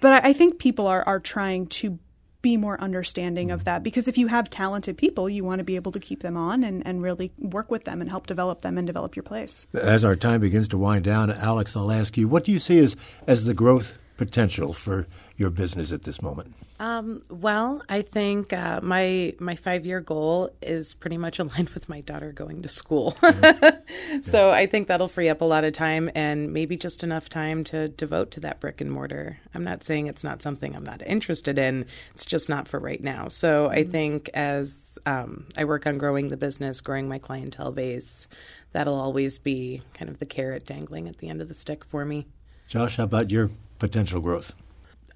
But 0.00 0.24
I, 0.24 0.30
I 0.30 0.32
think 0.32 0.58
people 0.58 0.86
are 0.86 1.02
are 1.06 1.20
trying 1.20 1.66
to 1.68 1.98
be 2.42 2.56
more 2.56 2.78
understanding 2.80 3.50
of 3.52 3.64
that 3.64 3.82
because 3.82 4.08
if 4.08 4.18
you 4.18 4.26
have 4.26 4.50
talented 4.50 4.98
people, 4.98 5.30
you 5.30 5.44
want 5.44 5.60
to 5.60 5.64
be 5.64 5.76
able 5.76 5.92
to 5.92 6.00
keep 6.00 6.22
them 6.22 6.36
on 6.36 6.64
and, 6.64 6.84
and 6.84 7.00
really 7.00 7.32
work 7.38 7.70
with 7.70 7.84
them 7.84 8.00
and 8.00 8.10
help 8.10 8.26
develop 8.26 8.62
them 8.62 8.76
and 8.76 8.86
develop 8.86 9.14
your 9.14 9.22
place. 9.22 9.66
As 9.72 10.04
our 10.04 10.16
time 10.16 10.40
begins 10.40 10.66
to 10.68 10.78
wind 10.78 11.04
down, 11.04 11.30
Alex, 11.30 11.76
I'll 11.76 11.92
ask 11.92 12.16
you, 12.16 12.26
what 12.26 12.44
do 12.44 12.52
you 12.52 12.58
see 12.58 12.78
as, 12.80 12.96
as 13.28 13.44
the 13.44 13.54
growth 13.54 13.98
potential 14.16 14.72
for 14.72 15.06
your 15.36 15.50
business 15.50 15.92
at 15.92 16.02
this 16.02 16.20
moment? 16.20 16.54
Um, 16.78 17.22
well, 17.30 17.82
I 17.88 18.02
think 18.02 18.52
uh, 18.52 18.80
my 18.82 19.34
my 19.38 19.56
five 19.56 19.86
year 19.86 20.00
goal 20.00 20.50
is 20.60 20.94
pretty 20.94 21.16
much 21.16 21.38
aligned 21.40 21.70
with 21.70 21.88
my 21.88 22.00
daughter 22.00 22.32
going 22.32 22.62
to 22.62 22.68
school. 22.68 23.16
Mm-hmm. 23.32 24.22
so 24.22 24.48
yeah. 24.48 24.54
I 24.54 24.66
think 24.66 24.88
that'll 24.88 25.08
free 25.08 25.28
up 25.28 25.40
a 25.40 25.44
lot 25.44 25.64
of 25.64 25.72
time 25.72 26.10
and 26.14 26.52
maybe 26.52 26.76
just 26.76 27.02
enough 27.02 27.28
time 27.28 27.64
to 27.64 27.88
devote 27.88 28.30
to 28.32 28.40
that 28.40 28.60
brick 28.60 28.80
and 28.80 28.90
mortar. 28.90 29.38
I'm 29.54 29.64
not 29.64 29.84
saying 29.84 30.06
it's 30.06 30.22
not 30.22 30.42
something 30.42 30.74
I'm 30.74 30.84
not 30.84 31.02
interested 31.06 31.58
in. 31.58 31.86
It's 32.14 32.24
just 32.24 32.48
not 32.48 32.68
for 32.68 32.78
right 32.78 33.02
now. 33.02 33.28
So 33.28 33.64
mm-hmm. 33.64 33.74
I 33.74 33.84
think 33.84 34.30
as 34.34 34.82
um, 35.06 35.46
I 35.56 35.64
work 35.64 35.86
on 35.86 35.98
growing 35.98 36.28
the 36.28 36.36
business, 36.36 36.80
growing 36.80 37.08
my 37.08 37.18
clientele 37.18 37.72
base, 37.72 38.28
that'll 38.72 39.00
always 39.00 39.38
be 39.38 39.82
kind 39.94 40.10
of 40.10 40.18
the 40.18 40.26
carrot 40.26 40.66
dangling 40.66 41.08
at 41.08 41.18
the 41.18 41.28
end 41.28 41.40
of 41.40 41.48
the 41.48 41.54
stick 41.54 41.84
for 41.84 42.04
me. 42.04 42.26
Josh, 42.68 42.96
how 42.96 43.04
about 43.04 43.30
your 43.30 43.50
potential 43.78 44.20
growth? 44.20 44.52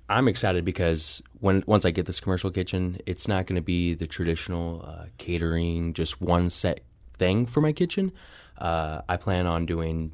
I'm 0.08 0.28
excited 0.28 0.64
because 0.64 1.20
when 1.40 1.64
once 1.66 1.84
I 1.84 1.90
get 1.90 2.06
this 2.06 2.20
commercial 2.20 2.50
kitchen, 2.50 2.98
it's 3.06 3.26
not 3.26 3.46
going 3.46 3.56
to 3.56 3.62
be 3.62 3.94
the 3.94 4.06
traditional 4.06 4.84
uh, 4.86 5.06
catering, 5.18 5.94
just 5.94 6.20
one 6.20 6.48
set 6.50 6.80
thing 7.14 7.46
for 7.46 7.60
my 7.60 7.72
kitchen. 7.72 8.12
Uh, 8.56 9.02
I 9.08 9.16
plan 9.16 9.46
on 9.46 9.66
doing 9.66 10.12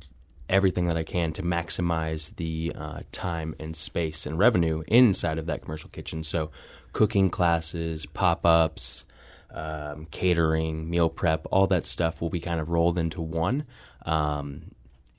everything 0.48 0.86
that 0.86 0.96
I 0.96 1.04
can 1.04 1.32
to 1.34 1.42
maximize 1.42 2.34
the 2.36 2.72
uh, 2.74 3.00
time 3.12 3.54
and 3.58 3.76
space 3.76 4.26
and 4.26 4.38
revenue 4.38 4.82
inside 4.88 5.38
of 5.38 5.46
that 5.46 5.62
commercial 5.62 5.90
kitchen. 5.90 6.24
So, 6.24 6.50
cooking 6.92 7.30
classes, 7.30 8.06
pop 8.06 8.44
ups, 8.44 9.04
um, 9.50 10.06
catering, 10.10 10.88
meal 10.88 11.10
prep, 11.10 11.46
all 11.50 11.66
that 11.68 11.86
stuff 11.86 12.20
will 12.20 12.30
be 12.30 12.40
kind 12.40 12.60
of 12.60 12.68
rolled 12.68 12.98
into 12.98 13.20
one. 13.20 13.64
Um, 14.04 14.72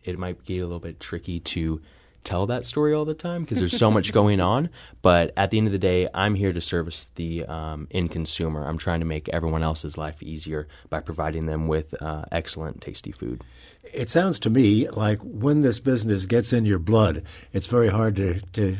it 0.03 0.17
might 0.17 0.43
get 0.43 0.59
a 0.59 0.65
little 0.65 0.79
bit 0.79 0.99
tricky 0.99 1.39
to 1.39 1.81
tell 2.23 2.47
that 2.47 2.65
story 2.65 2.93
all 2.93 3.05
the 3.05 3.13
time 3.13 3.41
because 3.43 3.59
there's 3.59 3.77
so 3.77 3.91
much 3.91 4.11
going 4.13 4.39
on. 4.39 4.69
But 5.01 5.33
at 5.37 5.51
the 5.51 5.57
end 5.57 5.67
of 5.67 5.73
the 5.73 5.79
day, 5.79 6.07
I'm 6.13 6.35
here 6.35 6.53
to 6.53 6.61
service 6.61 7.07
the 7.15 7.45
um, 7.45 7.87
end 7.91 8.11
consumer. 8.11 8.67
I'm 8.67 8.77
trying 8.77 8.99
to 9.01 9.05
make 9.05 9.29
everyone 9.29 9.63
else's 9.63 9.97
life 9.97 10.21
easier 10.21 10.67
by 10.89 10.99
providing 11.01 11.45
them 11.45 11.67
with 11.67 12.01
uh, 12.01 12.25
excellent, 12.31 12.81
tasty 12.81 13.11
food. 13.11 13.43
It 13.83 14.09
sounds 14.09 14.39
to 14.39 14.49
me 14.49 14.87
like 14.89 15.19
when 15.21 15.61
this 15.61 15.79
business 15.79 16.25
gets 16.25 16.53
in 16.53 16.65
your 16.65 16.79
blood, 16.79 17.23
it's 17.51 17.67
very 17.67 17.89
hard 17.89 18.15
to, 18.15 18.41
to 18.53 18.77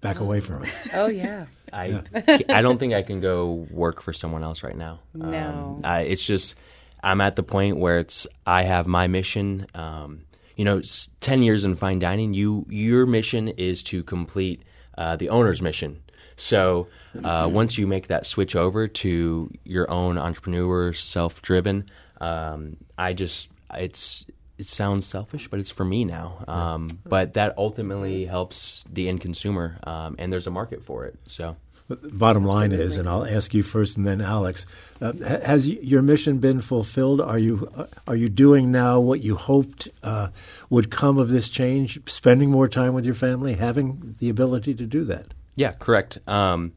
back 0.00 0.20
away 0.20 0.40
from 0.40 0.64
it. 0.64 0.70
Oh 0.94 1.06
yeah. 1.08 1.46
I 1.72 2.02
I 2.48 2.62
don't 2.62 2.78
think 2.78 2.94
I 2.94 3.02
can 3.02 3.20
go 3.20 3.66
work 3.70 4.00
for 4.02 4.12
someone 4.12 4.42
else 4.42 4.62
right 4.62 4.76
now. 4.76 5.00
No. 5.14 5.48
Um, 5.48 5.80
I, 5.84 6.02
it's 6.02 6.24
just 6.24 6.54
I'm 7.02 7.20
at 7.20 7.36
the 7.36 7.42
point 7.42 7.76
where 7.76 7.98
it's 7.98 8.26
I 8.46 8.62
have 8.64 8.86
my 8.86 9.06
mission. 9.06 9.66
Um, 9.74 10.20
you 10.56 10.64
know, 10.64 10.80
ten 11.20 11.42
years 11.42 11.64
in 11.64 11.76
fine 11.76 11.98
dining, 11.98 12.34
you 12.34 12.66
your 12.68 13.06
mission 13.06 13.48
is 13.48 13.82
to 13.84 14.02
complete 14.02 14.62
uh, 14.98 15.16
the 15.16 15.28
owner's 15.28 15.62
mission. 15.62 16.02
So 16.36 16.88
uh, 17.24 17.48
once 17.50 17.78
you 17.78 17.86
make 17.86 18.08
that 18.08 18.26
switch 18.26 18.56
over 18.56 18.88
to 18.88 19.50
your 19.64 19.90
own 19.90 20.18
entrepreneur, 20.18 20.92
self-driven, 20.92 21.88
um, 22.20 22.76
I 22.98 23.12
just 23.12 23.48
it's 23.72 24.24
it 24.58 24.68
sounds 24.68 25.06
selfish, 25.06 25.48
but 25.48 25.60
it's 25.60 25.70
for 25.70 25.84
me 25.84 26.04
now. 26.04 26.44
Um, 26.48 26.88
but 27.04 27.34
that 27.34 27.54
ultimately 27.56 28.24
helps 28.24 28.84
the 28.90 29.08
end 29.08 29.20
consumer, 29.20 29.78
um, 29.84 30.16
and 30.18 30.32
there's 30.32 30.46
a 30.46 30.50
market 30.50 30.82
for 30.84 31.04
it. 31.04 31.18
So. 31.26 31.56
But 31.88 32.02
the 32.02 32.08
bottom 32.08 32.44
line 32.44 32.72
is, 32.72 32.96
and 32.96 33.08
I'll 33.08 33.24
ask 33.24 33.54
you 33.54 33.62
first 33.62 33.96
and 33.96 34.04
then 34.04 34.20
Alex, 34.20 34.66
uh, 35.00 35.12
ha- 35.24 35.38
has 35.44 35.66
y- 35.68 35.78
your 35.80 36.02
mission 36.02 36.38
been 36.38 36.60
fulfilled? 36.60 37.20
Are 37.20 37.38
you 37.38 37.70
uh, 37.76 37.86
are 38.08 38.16
you 38.16 38.28
doing 38.28 38.72
now 38.72 38.98
what 38.98 39.22
you 39.22 39.36
hoped 39.36 39.88
uh, 40.02 40.28
would 40.68 40.90
come 40.90 41.16
of 41.16 41.28
this 41.28 41.48
change? 41.48 42.00
Spending 42.10 42.50
more 42.50 42.66
time 42.66 42.92
with 42.92 43.04
your 43.04 43.14
family, 43.14 43.54
having 43.54 44.16
the 44.18 44.28
ability 44.28 44.74
to 44.74 44.84
do 44.84 45.04
that. 45.04 45.26
Yeah, 45.54 45.72
correct. 45.72 46.18
Um, 46.26 46.72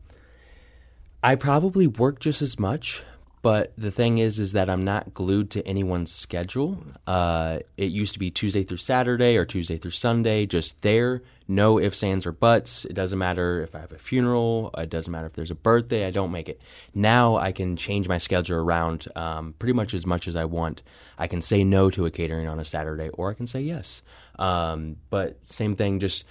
I 1.23 1.33
probably 1.35 1.87
work 1.87 2.19
just 2.19 2.41
as 2.43 2.59
much, 2.59 3.01
but 3.41 3.71
the 3.77 3.91
thing 3.91 4.17
is, 4.17 4.37
is 4.37 4.51
that 4.51 4.69
I'm 4.69 4.83
not 4.83 5.13
glued 5.13 5.49
to 5.51 5.65
anyone's 5.65 6.11
schedule. 6.11 6.83
Uh, 7.07 7.59
it 7.77 7.91
used 7.91 8.13
to 8.13 8.19
be 8.19 8.31
Tuesday 8.31 8.63
through 8.63 8.77
Saturday 8.77 9.37
or 9.37 9.45
Tuesday 9.45 9.77
through 9.77 9.91
Sunday, 9.91 10.45
just 10.45 10.81
there. 10.81 11.21
No 11.47 11.79
ifs, 11.79 12.03
ands, 12.03 12.25
or 12.25 12.31
buts. 12.31 12.85
It 12.85 12.93
doesn't 12.93 13.17
matter 13.17 13.63
if 13.63 13.73
I 13.73 13.79
have 13.79 13.91
a 13.91 13.97
funeral. 13.97 14.71
It 14.77 14.89
doesn't 14.89 15.11
matter 15.11 15.25
if 15.25 15.33
there's 15.33 15.51
a 15.51 15.55
birthday. 15.55 16.05
I 16.05 16.11
don't 16.11 16.31
make 16.31 16.49
it. 16.49 16.61
Now 16.93 17.37
I 17.37 17.53
can 17.53 17.75
change 17.75 18.07
my 18.07 18.17
schedule 18.17 18.57
around 18.57 19.07
um, 19.15 19.55
pretty 19.57 19.73
much 19.73 19.93
as 19.93 20.05
much 20.05 20.27
as 20.27 20.35
I 20.35 20.45
want. 20.45 20.83
I 21.17 21.27
can 21.27 21.41
say 21.41 21.63
no 21.63 21.89
to 21.91 22.05
a 22.05 22.11
catering 22.11 22.47
on 22.47 22.59
a 22.59 22.65
Saturday, 22.65 23.09
or 23.09 23.31
I 23.31 23.33
can 23.33 23.47
say 23.47 23.61
yes. 23.61 24.01
Um, 24.37 24.97
but 25.09 25.43
same 25.43 25.75
thing, 25.75 25.99
just 25.99 26.23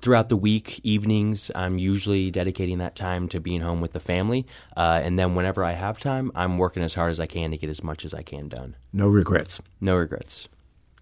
throughout 0.00 0.28
the 0.28 0.36
week, 0.36 0.80
evenings, 0.82 1.50
I'm 1.54 1.78
usually 1.78 2.30
dedicating 2.30 2.78
that 2.78 2.96
time 2.96 3.28
to 3.30 3.40
being 3.40 3.60
home 3.60 3.80
with 3.80 3.92
the 3.92 4.00
family. 4.00 4.46
Uh, 4.76 5.00
and 5.02 5.18
then 5.18 5.34
whenever 5.34 5.64
I 5.64 5.72
have 5.72 5.98
time, 5.98 6.30
I'm 6.34 6.58
working 6.58 6.82
as 6.82 6.94
hard 6.94 7.10
as 7.10 7.20
I 7.20 7.26
can 7.26 7.50
to 7.50 7.56
get 7.56 7.70
as 7.70 7.82
much 7.82 8.04
as 8.04 8.14
I 8.14 8.22
can 8.22 8.48
done. 8.48 8.76
No 8.92 9.08
regrets. 9.08 9.60
No 9.80 9.96
regrets. 9.96 10.48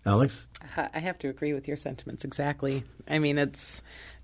Alex, 0.06 0.46
I 0.76 0.98
have 0.98 1.18
to 1.20 1.28
agree 1.28 1.54
with 1.54 1.66
your 1.66 1.78
sentiments 1.78 2.24
exactly. 2.24 2.82
I 3.08 3.18
mean, 3.18 3.38
it's 3.38 3.80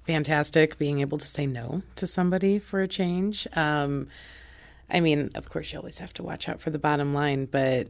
fantastic 0.06 0.76
being 0.78 1.00
able 1.00 1.18
to 1.18 1.26
say 1.26 1.46
no 1.46 1.82
to 1.96 2.06
somebody 2.06 2.58
for 2.58 2.82
a 2.82 2.88
change. 2.88 3.46
Um, 3.54 4.08
I 4.90 5.00
mean, 5.00 5.30
of 5.34 5.48
course, 5.48 5.72
you 5.72 5.78
always 5.78 5.98
have 5.98 6.12
to 6.14 6.22
watch 6.22 6.48
out 6.48 6.60
for 6.60 6.70
the 6.70 6.78
bottom 6.78 7.14
line, 7.14 7.46
but 7.46 7.88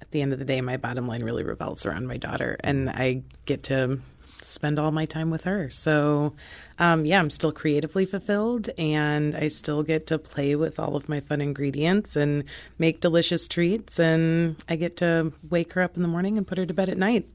at 0.00 0.10
the 0.10 0.22
end 0.22 0.32
of 0.32 0.38
the 0.38 0.44
day, 0.44 0.60
my 0.60 0.78
bottom 0.78 1.06
line 1.06 1.22
really 1.22 1.44
revolves 1.44 1.84
around 1.86 2.06
my 2.06 2.16
daughter, 2.16 2.56
and 2.60 2.88
I 2.90 3.22
get 3.44 3.64
to 3.64 4.00
spend 4.48 4.78
all 4.78 4.90
my 4.90 5.04
time 5.04 5.30
with 5.30 5.44
her. 5.44 5.70
So, 5.70 6.34
um, 6.78 7.04
yeah, 7.04 7.18
I'm 7.18 7.30
still 7.30 7.52
creatively 7.52 8.06
fulfilled, 8.06 8.70
and 8.78 9.36
I 9.36 9.48
still 9.48 9.82
get 9.82 10.06
to 10.08 10.18
play 10.18 10.54
with 10.54 10.78
all 10.78 10.96
of 10.96 11.08
my 11.08 11.20
fun 11.20 11.40
ingredients 11.40 12.16
and 12.16 12.44
make 12.78 13.00
delicious 13.00 13.46
treats, 13.46 13.98
and 13.98 14.56
I 14.68 14.76
get 14.76 14.96
to 14.98 15.32
wake 15.48 15.72
her 15.74 15.82
up 15.82 15.96
in 15.96 16.02
the 16.02 16.08
morning 16.08 16.38
and 16.38 16.46
put 16.46 16.58
her 16.58 16.66
to 16.66 16.74
bed 16.74 16.88
at 16.88 16.98
night. 16.98 17.26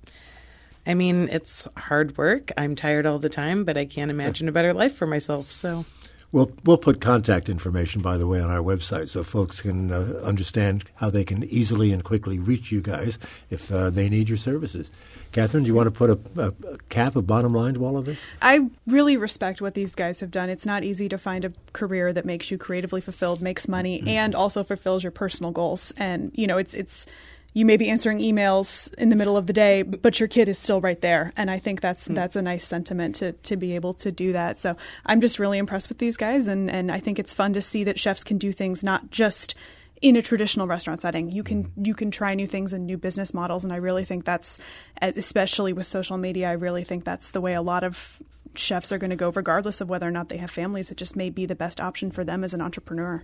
I 0.86 0.94
mean, 0.96 1.30
it's 1.30 1.68
hard 1.78 2.18
work. 2.18 2.52
I'm 2.58 2.76
tired 2.76 3.06
all 3.06 3.20
the 3.20 3.30
time, 3.30 3.64
but 3.64 3.78
I 3.78 3.86
can't 3.86 4.12
imagine 4.12 4.50
a 4.50 4.52
better 4.52 4.74
life 4.74 4.96
for 4.96 5.08
myself. 5.08 5.52
So, 5.52 5.86
we'll 6.34 6.52
we'll 6.66 6.78
put 6.78 7.00
contact 7.00 7.48
information, 7.48 8.02
by 8.02 8.18
the 8.18 8.28
way, 8.28 8.42
on 8.42 8.50
our 8.50 8.62
website 8.62 9.08
so 9.08 9.24
folks 9.24 9.62
can 9.62 9.92
uh, 9.92 10.20
understand 10.24 10.84
how 10.96 11.10
they 11.10 11.24
can 11.24 11.46
easily 11.46 11.94
and 11.94 12.04
quickly 12.04 12.40
reach 12.40 12.72
you 12.72 12.82
guys 12.82 13.18
if 13.50 13.72
uh, 13.72 13.90
they 13.90 14.10
need 14.10 14.28
your 14.28 14.38
services. 14.38 14.92
Catherine, 15.32 15.64
do 15.64 15.68
you 15.68 15.74
want 15.74 15.88
to 15.88 15.92
put 15.92 16.10
a, 16.10 16.20
a, 16.42 16.78
cap, 16.90 17.16
a 17.16 17.22
bottom 17.22 17.54
line 17.54 17.76
to 17.76 17.86
all 17.86 17.98
of 17.98 18.06
this? 18.06 18.24
I 18.42 18.70
really 18.86 19.16
respect 19.16 19.62
what 19.62 19.74
these 19.74 19.96
guys 19.96 20.20
have 20.20 20.32
done. 20.32 20.50
It's 20.50 20.66
not 20.66 20.84
easy 20.84 21.08
to 21.10 21.18
find 21.18 21.46
a 21.46 21.54
career 21.72 22.12
that 22.12 22.26
makes 22.26 22.52
you 22.52 22.58
creatively 22.58 23.00
fulfilled, 23.00 23.42
makes 23.42 23.68
money, 23.68 24.04
and 24.06 24.36
also 24.36 24.64
fulfills 24.64 25.04
your 25.04 25.12
personal 25.12 25.52
goals. 25.52 25.94
And 25.98 26.32
you 26.34 26.48
know, 26.48 26.58
it's 26.58 26.74
it's 26.74 27.06
you 27.54 27.66
may 27.66 27.78
be 27.78 27.90
answering 27.90 28.20
emails 28.20 28.92
in 28.96 29.10
the 29.10 29.16
middle 29.16 29.38
of 29.38 29.48
the 29.48 29.54
day, 29.54 29.84
but 29.84 30.20
your 30.20 30.28
kid 30.28 30.50
is 30.50 30.58
still 30.58 30.82
right 30.82 31.00
there. 31.02 31.32
And 31.38 31.52
I 31.52 31.60
think 31.60 31.82
that's 31.82 32.08
hmm. 32.08 32.16
that's 32.16 32.36
a 32.36 32.42
nice 32.42 32.66
sentiment 32.66 33.16
to 33.16 33.34
to 33.34 33.56
be 33.56 33.76
able 33.76 33.94
to 33.96 34.12
do 34.12 34.34
that. 34.34 34.60
So 34.60 34.76
I'm 35.06 35.22
just 35.22 35.40
really 35.40 35.58
impressed 35.58 35.90
with 35.90 36.00
these 36.00 36.18
guys, 36.18 36.48
and 36.48 36.70
and 36.70 36.92
I 36.92 37.00
think 37.00 37.20
it's 37.20 37.34
fun 37.34 37.54
to 37.54 37.62
see 37.62 37.84
that 37.84 38.00
chefs 38.00 38.24
can 38.24 38.38
do 38.38 38.52
things 38.52 38.84
not 38.84 39.12
just 39.12 39.56
in 40.02 40.18
a 40.18 40.22
traditional 40.22 40.68
restaurant 40.68 41.00
setting. 41.00 41.32
You 41.32 41.44
can 41.44 41.64
hmm. 41.66 41.86
you 41.86 41.94
can 41.94 42.12
try 42.12 42.34
new 42.34 42.48
things 42.48 42.74
and 42.74 42.86
new 42.86 42.98
business 42.98 43.34
models, 43.34 43.64
and 43.64 43.72
I 43.72 43.78
really 43.78 44.06
think 44.06 44.26
that's 44.26 44.58
especially 45.02 45.74
with 45.74 45.86
social 45.86 46.18
media. 46.18 46.50
I 46.50 46.54
really 46.54 46.84
think 46.84 47.06
that's 47.06 47.32
the 47.32 47.42
way 47.42 47.54
a 47.54 47.62
lot 47.62 47.84
of 47.84 48.20
chefs 48.56 48.92
are 48.92 48.98
going 48.98 49.10
to 49.10 49.16
go, 49.16 49.32
regardless 49.32 49.82
of 49.82 49.90
whether 49.90 50.08
or 50.08 50.12
not 50.12 50.30
they 50.30 50.38
have 50.38 50.52
families. 50.52 50.92
It 50.92 50.98
just 50.98 51.16
may 51.16 51.30
be 51.30 51.46
the 51.46 51.56
best 51.56 51.80
option 51.80 52.12
for 52.12 52.24
them 52.24 52.44
as 52.44 52.54
an 52.54 52.62
entrepreneur. 52.62 53.24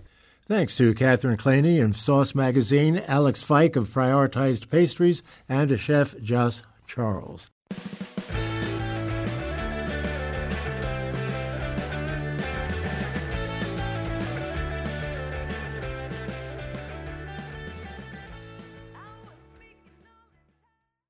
Thanks 0.50 0.76
to 0.78 0.94
Catherine 0.94 1.36
Klene 1.36 1.80
and 1.80 1.94
Sauce 1.94 2.34
Magazine, 2.34 3.04
Alex 3.06 3.40
Fike 3.40 3.76
of 3.76 3.88
Prioritized 3.90 4.68
Pastries, 4.68 5.22
and 5.48 5.78
Chef 5.78 6.20
Josh 6.20 6.62
Charles. 6.88 7.52